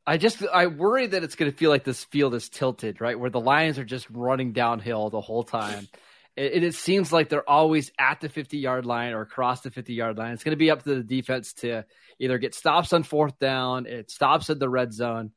I 0.05 0.17
just 0.17 0.43
I 0.53 0.67
worry 0.67 1.07
that 1.07 1.23
it's 1.23 1.37
going 1.37 1.49
to 1.49 1.57
feel 1.57 1.71
like 1.71 1.85
this 1.85 2.03
field 2.03 2.35
is 2.35 2.49
tilted, 2.49 3.01
right? 3.01 3.17
Where 3.17 3.31
the 3.31 3.39
Lions 3.39 3.79
are 3.79 3.85
just 3.85 4.11
running 4.11 4.53
downhill 4.53 5.09
the 5.09 5.21
whole 5.21 5.45
time. 5.45 5.89
It, 6.39 6.65
it 6.65 6.75
seems 6.75 7.15
like 7.15 7.31
they're 7.31 7.49
always 7.49 7.91
at 7.99 8.21
the 8.21 8.29
50 8.29 8.59
yard 8.59 8.85
line 8.85 9.15
or 9.15 9.23
across 9.23 9.63
the 9.63 9.71
50 9.71 9.95
yard 9.95 10.19
line. 10.19 10.35
It's 10.35 10.45
going 10.45 10.53
to 10.53 10.59
be 10.59 10.71
up 10.71 10.83
to 10.83 10.97
the 10.97 11.03
defense 11.03 11.55
to 11.63 11.87
either 12.19 12.37
get 12.37 12.55
stops 12.55 12.93
on 12.93 13.05
fourth 13.05 13.39
down, 13.39 13.87
it 13.87 14.11
stops 14.11 14.51
at 14.51 14.59
the 14.59 14.69
red 14.69 14.93
zone. 14.93 15.31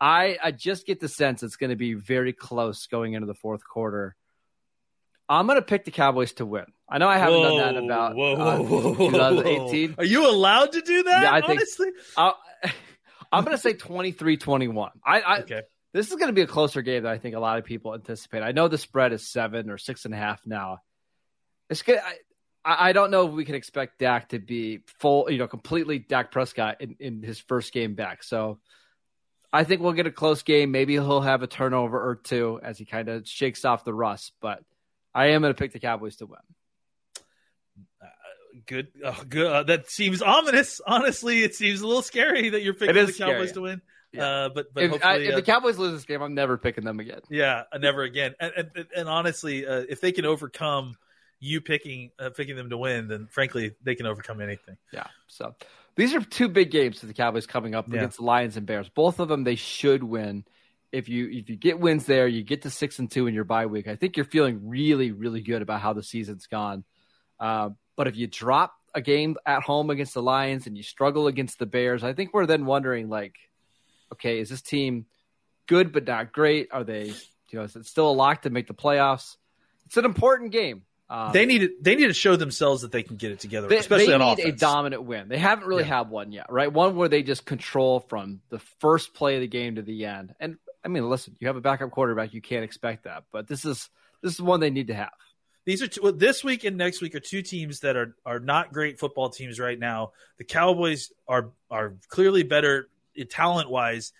I 0.00 0.38
I 0.40 0.52
just 0.52 0.86
get 0.86 1.00
the 1.00 1.08
sense 1.08 1.42
it's 1.42 1.56
going 1.56 1.70
to 1.70 1.76
be 1.76 1.94
very 1.94 2.32
close 2.32 2.86
going 2.86 3.14
into 3.14 3.26
the 3.26 3.34
fourth 3.34 3.64
quarter. 3.64 4.14
I'm 5.28 5.46
going 5.46 5.58
to 5.58 5.62
pick 5.62 5.84
the 5.84 5.90
Cowboys 5.90 6.32
to 6.34 6.46
win. 6.46 6.64
I 6.88 6.98
know 6.98 7.08
I 7.08 7.18
haven't 7.18 7.40
whoa, 7.40 7.58
done 7.58 7.74
that 7.74 7.84
about 7.84 8.16
whoa, 8.16 8.34
uh, 8.34 8.58
whoa, 8.58 8.94
2018. 8.94 9.96
Are 9.98 10.04
you 10.04 10.28
allowed 10.28 10.72
to 10.72 10.80
do 10.80 11.02
that? 11.02 11.22
Yeah, 11.22 11.32
I 11.32 11.40
honestly? 11.40 11.90
think. 11.90 11.96
i 12.16 12.32
am 13.32 13.44
going 13.44 13.56
to 13.56 13.62
say 13.62 13.74
23 13.74 14.38
21. 14.38 14.90
I, 15.04 15.20
I, 15.20 15.40
okay. 15.40 15.62
this 15.92 16.08
is 16.08 16.14
going 16.14 16.28
to 16.28 16.32
be 16.32 16.40
a 16.40 16.46
closer 16.46 16.80
game 16.80 17.02
than 17.02 17.12
I 17.12 17.18
think 17.18 17.34
a 17.34 17.40
lot 17.40 17.58
of 17.58 17.64
people 17.64 17.92
anticipate. 17.92 18.42
I 18.42 18.52
know 18.52 18.68
the 18.68 18.78
spread 18.78 19.12
is 19.12 19.28
seven 19.28 19.68
or 19.68 19.76
six 19.76 20.06
and 20.06 20.14
a 20.14 20.16
half 20.16 20.40
now. 20.46 20.78
It's 21.68 21.82
good. 21.82 22.00
I, 22.64 22.88
I 22.88 22.92
don't 22.92 23.10
know 23.10 23.28
if 23.28 23.34
we 23.34 23.44
can 23.44 23.54
expect 23.54 23.98
Dak 23.98 24.30
to 24.30 24.38
be 24.38 24.80
full, 24.98 25.30
you 25.30 25.38
know, 25.38 25.46
completely 25.46 25.98
Dak 25.98 26.32
Prescott 26.32 26.80
in, 26.80 26.96
in 27.00 27.22
his 27.22 27.38
first 27.38 27.72
game 27.74 27.94
back. 27.94 28.22
So 28.22 28.60
I 29.52 29.64
think 29.64 29.82
we'll 29.82 29.92
get 29.92 30.06
a 30.06 30.10
close 30.12 30.42
game. 30.42 30.70
Maybe 30.70 30.94
he'll 30.94 31.20
have 31.20 31.42
a 31.42 31.46
turnover 31.46 31.98
or 31.98 32.16
two 32.16 32.60
as 32.62 32.78
he 32.78 32.86
kind 32.86 33.08
of 33.08 33.28
shakes 33.28 33.66
off 33.66 33.84
the 33.84 33.94
rust. 33.94 34.32
But 34.40 34.62
I 35.14 35.28
am 35.28 35.42
going 35.42 35.54
to 35.54 35.58
pick 35.58 35.72
the 35.72 35.80
Cowboys 35.80 36.16
to 36.16 36.26
win. 36.26 36.38
Uh, 38.02 38.06
good, 38.66 38.88
oh, 39.04 39.22
good. 39.28 39.46
Uh, 39.46 39.62
that 39.64 39.90
seems 39.90 40.22
ominous. 40.22 40.80
Honestly, 40.86 41.42
it 41.42 41.54
seems 41.54 41.80
a 41.80 41.86
little 41.86 42.02
scary 42.02 42.50
that 42.50 42.62
you're 42.62 42.74
picking 42.74 42.94
the 42.94 43.12
Cowboys 43.12 43.14
scary. 43.14 43.52
to 43.52 43.60
win. 43.60 43.82
Yeah. 44.12 44.26
Uh, 44.26 44.48
but 44.48 44.72
but 44.72 44.84
if, 44.84 45.04
I, 45.04 45.16
if 45.16 45.32
uh, 45.32 45.36
the 45.36 45.42
Cowboys 45.42 45.78
lose 45.78 45.92
this 45.92 46.04
game, 46.04 46.22
I'm 46.22 46.34
never 46.34 46.56
picking 46.56 46.84
them 46.84 46.98
again. 46.98 47.20
Yeah, 47.28 47.64
never 47.78 48.02
again. 48.02 48.34
And 48.40 48.52
and, 48.56 48.86
and 48.96 49.08
honestly, 49.08 49.66
uh, 49.66 49.84
if 49.88 50.00
they 50.00 50.12
can 50.12 50.24
overcome 50.24 50.96
you 51.40 51.60
picking 51.60 52.10
uh, 52.18 52.30
picking 52.30 52.56
them 52.56 52.70
to 52.70 52.76
win, 52.78 53.08
then 53.08 53.26
frankly, 53.30 53.74
they 53.82 53.94
can 53.94 54.06
overcome 54.06 54.40
anything. 54.40 54.76
Yeah. 54.92 55.06
So 55.26 55.54
these 55.96 56.14
are 56.14 56.20
two 56.20 56.48
big 56.48 56.70
games 56.70 57.00
for 57.00 57.06
the 57.06 57.14
Cowboys 57.14 57.46
coming 57.46 57.74
up 57.74 57.88
yeah. 57.88 57.96
against 57.96 58.18
the 58.18 58.24
Lions 58.24 58.56
and 58.56 58.66
Bears. 58.66 58.88
Both 58.88 59.20
of 59.20 59.28
them 59.28 59.44
they 59.44 59.56
should 59.56 60.02
win. 60.02 60.44
If 60.92 61.08
you 61.08 61.28
if 61.30 61.50
you 61.50 61.56
get 61.56 61.78
wins 61.78 62.06
there, 62.06 62.26
you 62.26 62.42
get 62.42 62.62
to 62.62 62.70
six 62.70 62.98
and 62.98 63.10
two 63.10 63.26
in 63.26 63.34
your 63.34 63.44
bye 63.44 63.66
week. 63.66 63.88
I 63.88 63.96
think 63.96 64.16
you're 64.16 64.24
feeling 64.24 64.68
really 64.68 65.12
really 65.12 65.42
good 65.42 65.62
about 65.62 65.80
how 65.80 65.92
the 65.92 66.02
season's 66.02 66.46
gone. 66.46 66.84
Uh, 67.38 67.70
but 67.96 68.08
if 68.08 68.16
you 68.16 68.26
drop 68.26 68.74
a 68.94 69.00
game 69.00 69.36
at 69.44 69.62
home 69.62 69.90
against 69.90 70.14
the 70.14 70.22
Lions 70.22 70.66
and 70.66 70.76
you 70.76 70.82
struggle 70.82 71.26
against 71.26 71.58
the 71.58 71.66
Bears, 71.66 72.02
I 72.02 72.14
think 72.14 72.32
we're 72.32 72.46
then 72.46 72.64
wondering 72.64 73.08
like 73.08 73.36
okay, 74.12 74.38
is 74.38 74.48
this 74.48 74.62
team 74.62 75.06
good 75.66 75.92
but 75.92 76.06
not 76.06 76.32
great? 76.32 76.68
Are 76.72 76.84
they, 76.84 77.06
you 77.06 77.58
know, 77.58 77.62
is 77.62 77.76
it 77.76 77.86
still 77.86 78.10
a 78.10 78.12
lock 78.12 78.42
to 78.42 78.50
make 78.50 78.66
the 78.66 78.74
playoffs? 78.74 79.36
It's 79.86 79.96
an 79.96 80.04
important 80.04 80.52
game. 80.52 80.82
Um, 81.10 81.32
they 81.32 81.46
need 81.46 81.60
to, 81.60 81.70
they 81.80 81.94
need 81.94 82.08
to 82.08 82.12
show 82.14 82.36
themselves 82.36 82.82
that 82.82 82.92
they 82.92 83.02
can 83.02 83.16
get 83.16 83.32
it 83.32 83.40
together, 83.40 83.66
they, 83.66 83.78
especially 83.78 84.08
they 84.08 84.12
on 84.12 84.20
need 84.20 84.40
offense. 84.40 84.62
a 84.62 84.66
dominant 84.66 85.04
win. 85.04 85.28
They 85.28 85.38
haven't 85.38 85.66
really 85.66 85.84
yeah. 85.84 85.98
had 85.98 86.10
one 86.10 86.32
yet, 86.32 86.46
right? 86.50 86.70
One 86.70 86.96
where 86.96 87.08
they 87.08 87.22
just 87.22 87.46
control 87.46 88.00
from 88.00 88.42
the 88.50 88.58
first 88.80 89.14
play 89.14 89.36
of 89.36 89.40
the 89.40 89.46
game 89.46 89.76
to 89.76 89.82
the 89.82 90.04
end. 90.04 90.34
And 90.38 90.58
I 90.88 90.90
mean, 90.90 91.06
listen, 91.06 91.36
you 91.38 91.48
have 91.48 91.56
a 91.56 91.60
backup 91.60 91.90
quarterback, 91.90 92.32
you 92.32 92.40
can't 92.40 92.64
expect 92.64 93.04
that, 93.04 93.24
but 93.30 93.46
this 93.46 93.66
is 93.66 93.90
this 94.22 94.32
is 94.32 94.40
one 94.40 94.60
they 94.60 94.70
need 94.70 94.86
to 94.86 94.94
have. 94.94 95.12
These 95.66 95.82
are 95.82 95.86
two, 95.86 96.12
this 96.12 96.42
week 96.42 96.64
and 96.64 96.78
next 96.78 97.02
week 97.02 97.14
are 97.14 97.20
two 97.20 97.42
teams 97.42 97.80
that 97.80 97.94
are 97.94 98.16
are 98.24 98.40
not 98.40 98.72
great 98.72 98.98
football 98.98 99.28
teams 99.28 99.60
right 99.60 99.78
now. 99.78 100.12
The 100.38 100.44
Cowboys 100.44 101.12
are 101.28 101.50
are 101.70 101.96
clearly 102.08 102.42
better 102.42 102.88
talent 103.28 103.68
wise, 103.68 104.12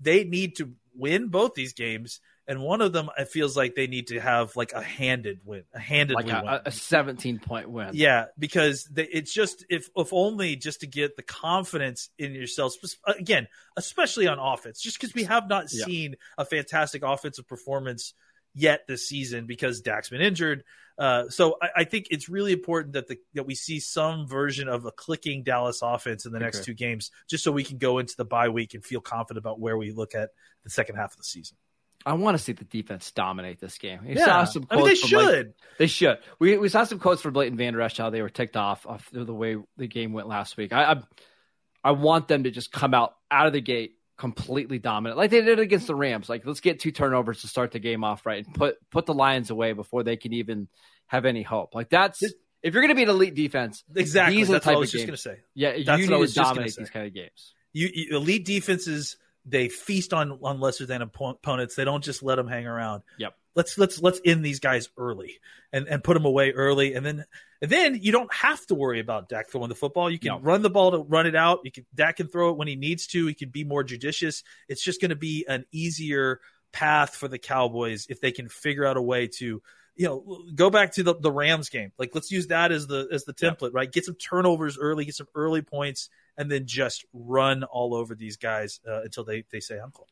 they 0.00 0.24
need 0.24 0.56
to 0.56 0.72
win 0.96 1.28
both 1.28 1.54
these 1.54 1.74
games. 1.74 2.20
And 2.48 2.62
one 2.62 2.80
of 2.80 2.92
them, 2.92 3.10
it 3.18 3.28
feels 3.28 3.56
like 3.56 3.74
they 3.74 3.88
need 3.88 4.08
to 4.08 4.20
have 4.20 4.54
like 4.54 4.72
a 4.72 4.80
handed 4.80 5.40
win, 5.44 5.64
a 5.74 5.80
handed 5.80 6.14
like 6.14 6.30
a, 6.30 6.42
win. 6.44 6.60
a 6.64 6.70
17 6.70 7.40
point 7.40 7.68
win. 7.68 7.90
Yeah, 7.92 8.26
because 8.38 8.84
they, 8.84 9.04
it's 9.04 9.32
just 9.32 9.64
if 9.68 9.88
if 9.96 10.12
only 10.12 10.54
just 10.54 10.80
to 10.80 10.86
get 10.86 11.16
the 11.16 11.22
confidence 11.22 12.08
in 12.18 12.34
yourself. 12.34 12.74
Again, 13.06 13.48
especially 13.76 14.28
on 14.28 14.38
offense, 14.38 14.80
just 14.80 15.00
because 15.00 15.14
we 15.14 15.24
have 15.24 15.48
not 15.48 15.66
yeah. 15.72 15.86
seen 15.86 16.16
a 16.38 16.44
fantastic 16.44 17.02
offensive 17.02 17.48
performance 17.48 18.14
yet 18.54 18.86
this 18.86 19.08
season 19.08 19.46
because 19.46 19.80
Dak's 19.82 20.08
been 20.08 20.20
injured. 20.20 20.64
Uh, 20.98 21.28
so 21.28 21.58
I, 21.60 21.68
I, 21.76 21.84
think 21.84 22.06
it's 22.10 22.28
really 22.28 22.52
important 22.52 22.94
that 22.94 23.06
the 23.06 23.18
that 23.34 23.44
we 23.44 23.54
see 23.54 23.80
some 23.80 24.26
version 24.26 24.66
of 24.66 24.86
a 24.86 24.90
clicking 24.90 25.42
Dallas 25.42 25.80
offense 25.82 26.24
in 26.24 26.32
the 26.32 26.38
next 26.38 26.58
okay. 26.58 26.64
two 26.64 26.74
games, 26.74 27.10
just 27.28 27.44
so 27.44 27.52
we 27.52 27.64
can 27.64 27.76
go 27.76 27.98
into 27.98 28.14
the 28.16 28.24
bye 28.24 28.48
week 28.48 28.72
and 28.72 28.82
feel 28.82 29.02
confident 29.02 29.44
about 29.44 29.60
where 29.60 29.76
we 29.76 29.92
look 29.92 30.14
at 30.14 30.30
the 30.64 30.70
second 30.70 30.96
half 30.96 31.12
of 31.12 31.18
the 31.18 31.24
season. 31.24 31.58
I 32.06 32.12
want 32.14 32.38
to 32.38 32.42
see 32.42 32.52
the 32.52 32.64
defense 32.64 33.10
dominate 33.10 33.60
this 33.60 33.78
game. 33.78 33.98
We 34.06 34.14
yeah. 34.14 34.24
saw 34.24 34.44
some 34.44 34.66
I 34.70 34.76
mean, 34.76 34.86
they 34.86 34.94
should. 34.94 35.46
Like, 35.46 35.54
they 35.78 35.86
should. 35.88 36.18
We 36.38 36.56
we 36.56 36.68
saw 36.68 36.84
some 36.84 37.00
quotes 37.00 37.20
from 37.20 37.34
Leighton 37.34 37.58
Vander 37.58 37.80
Esch 37.80 37.98
how 37.98 38.10
they 38.10 38.22
were 38.22 38.30
ticked 38.30 38.56
off 38.56 38.86
of 38.86 39.08
the 39.12 39.34
way 39.34 39.56
the 39.76 39.88
game 39.88 40.12
went 40.12 40.28
last 40.28 40.56
week. 40.56 40.72
I, 40.72 40.92
I 40.92 41.02
I 41.82 41.90
want 41.90 42.28
them 42.28 42.44
to 42.44 42.52
just 42.52 42.70
come 42.70 42.94
out 42.94 43.16
out 43.30 43.48
of 43.48 43.52
the 43.52 43.60
gate 43.60 43.94
completely 44.16 44.78
dominant, 44.78 45.18
like 45.18 45.30
they 45.30 45.42
did 45.42 45.58
against 45.58 45.88
the 45.88 45.94
Rams. 45.94 46.28
Like, 46.28 46.46
let's 46.46 46.60
get 46.60 46.80
two 46.80 46.92
turnovers 46.92 47.42
to 47.42 47.48
start 47.48 47.72
the 47.72 47.80
game 47.80 48.04
off 48.04 48.24
right 48.24 48.46
and 48.46 48.54
put 48.54 48.76
put 48.90 49.06
the 49.06 49.14
Lions 49.14 49.50
away 49.50 49.72
before 49.72 50.04
they 50.04 50.16
can 50.16 50.32
even 50.32 50.68
have 51.06 51.24
any 51.24 51.42
hope. 51.42 51.74
Like 51.74 51.90
that's 51.90 52.22
if 52.22 52.72
you're 52.72 52.82
going 52.82 52.88
to 52.88 52.94
be 52.94 53.02
an 53.02 53.08
elite 53.08 53.34
defense, 53.34 53.84
exactly. 53.94 54.36
These 54.36 54.48
are 54.48 54.54
that's 54.54 54.64
the 54.64 54.70
type 54.70 54.74
what 54.74 54.78
I 54.78 54.80
was 54.80 54.92
just 54.92 55.06
going 55.06 55.16
to 55.16 55.22
say. 55.22 55.38
Yeah, 55.54 55.72
that's 55.84 56.00
you 56.00 56.08
need 56.08 56.26
to 56.28 56.34
dominate 56.34 56.76
these 56.76 56.90
kind 56.90 57.06
of 57.06 57.14
games. 57.14 57.54
You, 57.72 57.90
you, 57.92 58.16
elite 58.16 58.46
defenses 58.46 59.16
they 59.46 59.68
feast 59.68 60.12
on 60.12 60.38
on 60.42 60.60
lesser 60.60 60.86
than 60.86 61.02
opponents. 61.02 61.76
They 61.76 61.84
don't 61.84 62.04
just 62.04 62.22
let 62.22 62.36
them 62.36 62.48
hang 62.48 62.66
around. 62.66 63.02
Yep. 63.18 63.34
Let's 63.54 63.78
let's 63.78 64.02
let's 64.02 64.20
end 64.24 64.44
these 64.44 64.60
guys 64.60 64.90
early 64.98 65.38
and 65.72 65.88
and 65.88 66.04
put 66.04 66.14
them 66.14 66.26
away 66.26 66.50
early, 66.50 66.94
and 66.94 67.06
then 67.06 67.24
and 67.62 67.70
then 67.70 67.98
you 68.02 68.12
don't 68.12 68.32
have 68.34 68.66
to 68.66 68.74
worry 68.74 69.00
about 69.00 69.28
Dak 69.28 69.48
throwing 69.48 69.70
the 69.70 69.74
football. 69.74 70.10
You 70.10 70.18
can 70.18 70.32
no. 70.32 70.40
run 70.40 70.62
the 70.62 70.70
ball 70.70 70.90
to 70.90 70.98
run 70.98 71.26
it 71.26 71.36
out. 71.36 71.60
You 71.64 71.70
can 71.70 71.86
Dak 71.94 72.16
can 72.16 72.28
throw 72.28 72.50
it 72.50 72.58
when 72.58 72.68
he 72.68 72.76
needs 72.76 73.06
to. 73.08 73.26
He 73.26 73.34
can 73.34 73.48
be 73.48 73.64
more 73.64 73.82
judicious. 73.82 74.42
It's 74.68 74.82
just 74.82 75.00
going 75.00 75.10
to 75.10 75.16
be 75.16 75.46
an 75.48 75.64
easier 75.72 76.40
path 76.72 77.14
for 77.14 77.28
the 77.28 77.38
Cowboys 77.38 78.06
if 78.10 78.20
they 78.20 78.32
can 78.32 78.48
figure 78.48 78.84
out 78.84 78.98
a 78.98 79.02
way 79.02 79.28
to 79.28 79.62
you 79.94 80.06
know 80.06 80.44
go 80.54 80.68
back 80.68 80.92
to 80.92 81.02
the, 81.02 81.14
the 81.14 81.32
Rams 81.32 81.70
game. 81.70 81.92
Like 81.98 82.10
let's 82.14 82.30
use 82.30 82.48
that 82.48 82.72
as 82.72 82.86
the 82.86 83.08
as 83.10 83.24
the 83.24 83.32
template, 83.32 83.70
right? 83.72 83.90
Get 83.90 84.04
some 84.04 84.16
turnovers 84.16 84.76
early, 84.78 85.06
get 85.06 85.14
some 85.14 85.28
early 85.34 85.62
points, 85.62 86.10
and 86.36 86.50
then 86.50 86.66
just 86.66 87.04
run 87.12 87.64
all 87.64 87.94
over 87.94 88.14
these 88.14 88.36
guys 88.36 88.80
uh, 88.88 89.02
until 89.02 89.24
they 89.24 89.44
they 89.50 89.60
say 89.60 89.78
uncle. 89.78 90.08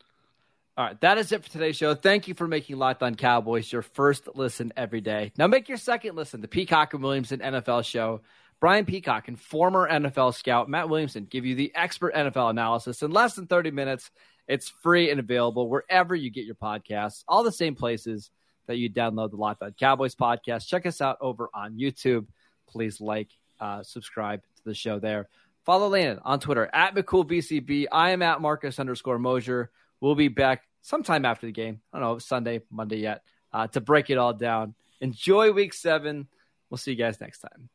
All 0.76 0.84
right, 0.84 1.00
that 1.02 1.18
is 1.18 1.30
it 1.30 1.44
for 1.44 1.50
today's 1.50 1.76
show. 1.76 1.94
Thank 1.94 2.26
you 2.26 2.34
for 2.34 2.48
making 2.48 2.78
Locked 2.78 3.02
On 3.04 3.14
Cowboys 3.14 3.72
your 3.72 3.82
first 3.82 4.28
listen 4.34 4.72
every 4.76 5.00
day. 5.00 5.32
Now 5.38 5.46
make 5.46 5.68
your 5.68 5.78
second 5.78 6.16
listen, 6.16 6.40
the 6.40 6.48
Peacock 6.48 6.94
and 6.94 7.02
Williamson 7.02 7.38
NFL 7.38 7.84
show. 7.84 8.22
Brian 8.60 8.84
Peacock 8.84 9.28
and 9.28 9.38
former 9.38 9.88
NFL 9.88 10.34
scout 10.34 10.68
Matt 10.68 10.88
Williamson 10.88 11.26
give 11.26 11.44
you 11.44 11.54
the 11.54 11.72
expert 11.74 12.14
NFL 12.14 12.50
analysis 12.50 13.02
in 13.02 13.10
less 13.10 13.34
than 13.34 13.46
30 13.46 13.70
minutes. 13.70 14.10
It's 14.48 14.68
free 14.82 15.10
and 15.10 15.20
available 15.20 15.68
wherever 15.68 16.14
you 16.14 16.30
get 16.30 16.44
your 16.44 16.54
podcasts, 16.54 17.24
all 17.28 17.44
the 17.44 17.52
same 17.52 17.74
places 17.74 18.30
that 18.66 18.78
you 18.78 18.90
download 18.90 19.30
the 19.30 19.36
Locked 19.36 19.62
On 19.62 19.72
Cowboys 19.78 20.14
podcast. 20.14 20.66
Check 20.66 20.86
us 20.86 21.00
out 21.00 21.18
over 21.20 21.50
on 21.54 21.78
YouTube. 21.78 22.26
Please 22.68 23.00
like, 23.00 23.28
uh, 23.60 23.82
subscribe 23.82 24.42
to 24.42 24.62
the 24.64 24.74
show 24.74 24.98
there. 24.98 25.28
Follow 25.64 25.88
Landon 25.88 26.20
on 26.24 26.40
Twitter 26.40 26.68
at 26.72 26.94
McCoolBCB. 26.94 27.86
I 27.90 28.10
am 28.10 28.22
at 28.22 28.40
Marcus 28.40 28.78
underscore 28.78 29.18
Mosher. 29.18 29.70
We'll 30.00 30.14
be 30.14 30.28
back 30.28 30.62
sometime 30.82 31.24
after 31.24 31.46
the 31.46 31.52
game. 31.52 31.80
I 31.92 31.98
don't 31.98 32.08
know, 32.08 32.18
Sunday, 32.18 32.60
Monday 32.70 32.98
yet, 32.98 33.22
uh, 33.52 33.66
to 33.68 33.80
break 33.80 34.10
it 34.10 34.18
all 34.18 34.34
down. 34.34 34.74
Enjoy 35.00 35.52
week 35.52 35.72
seven. 35.72 36.28
We'll 36.68 36.78
see 36.78 36.92
you 36.92 36.98
guys 36.98 37.20
next 37.20 37.38
time. 37.38 37.70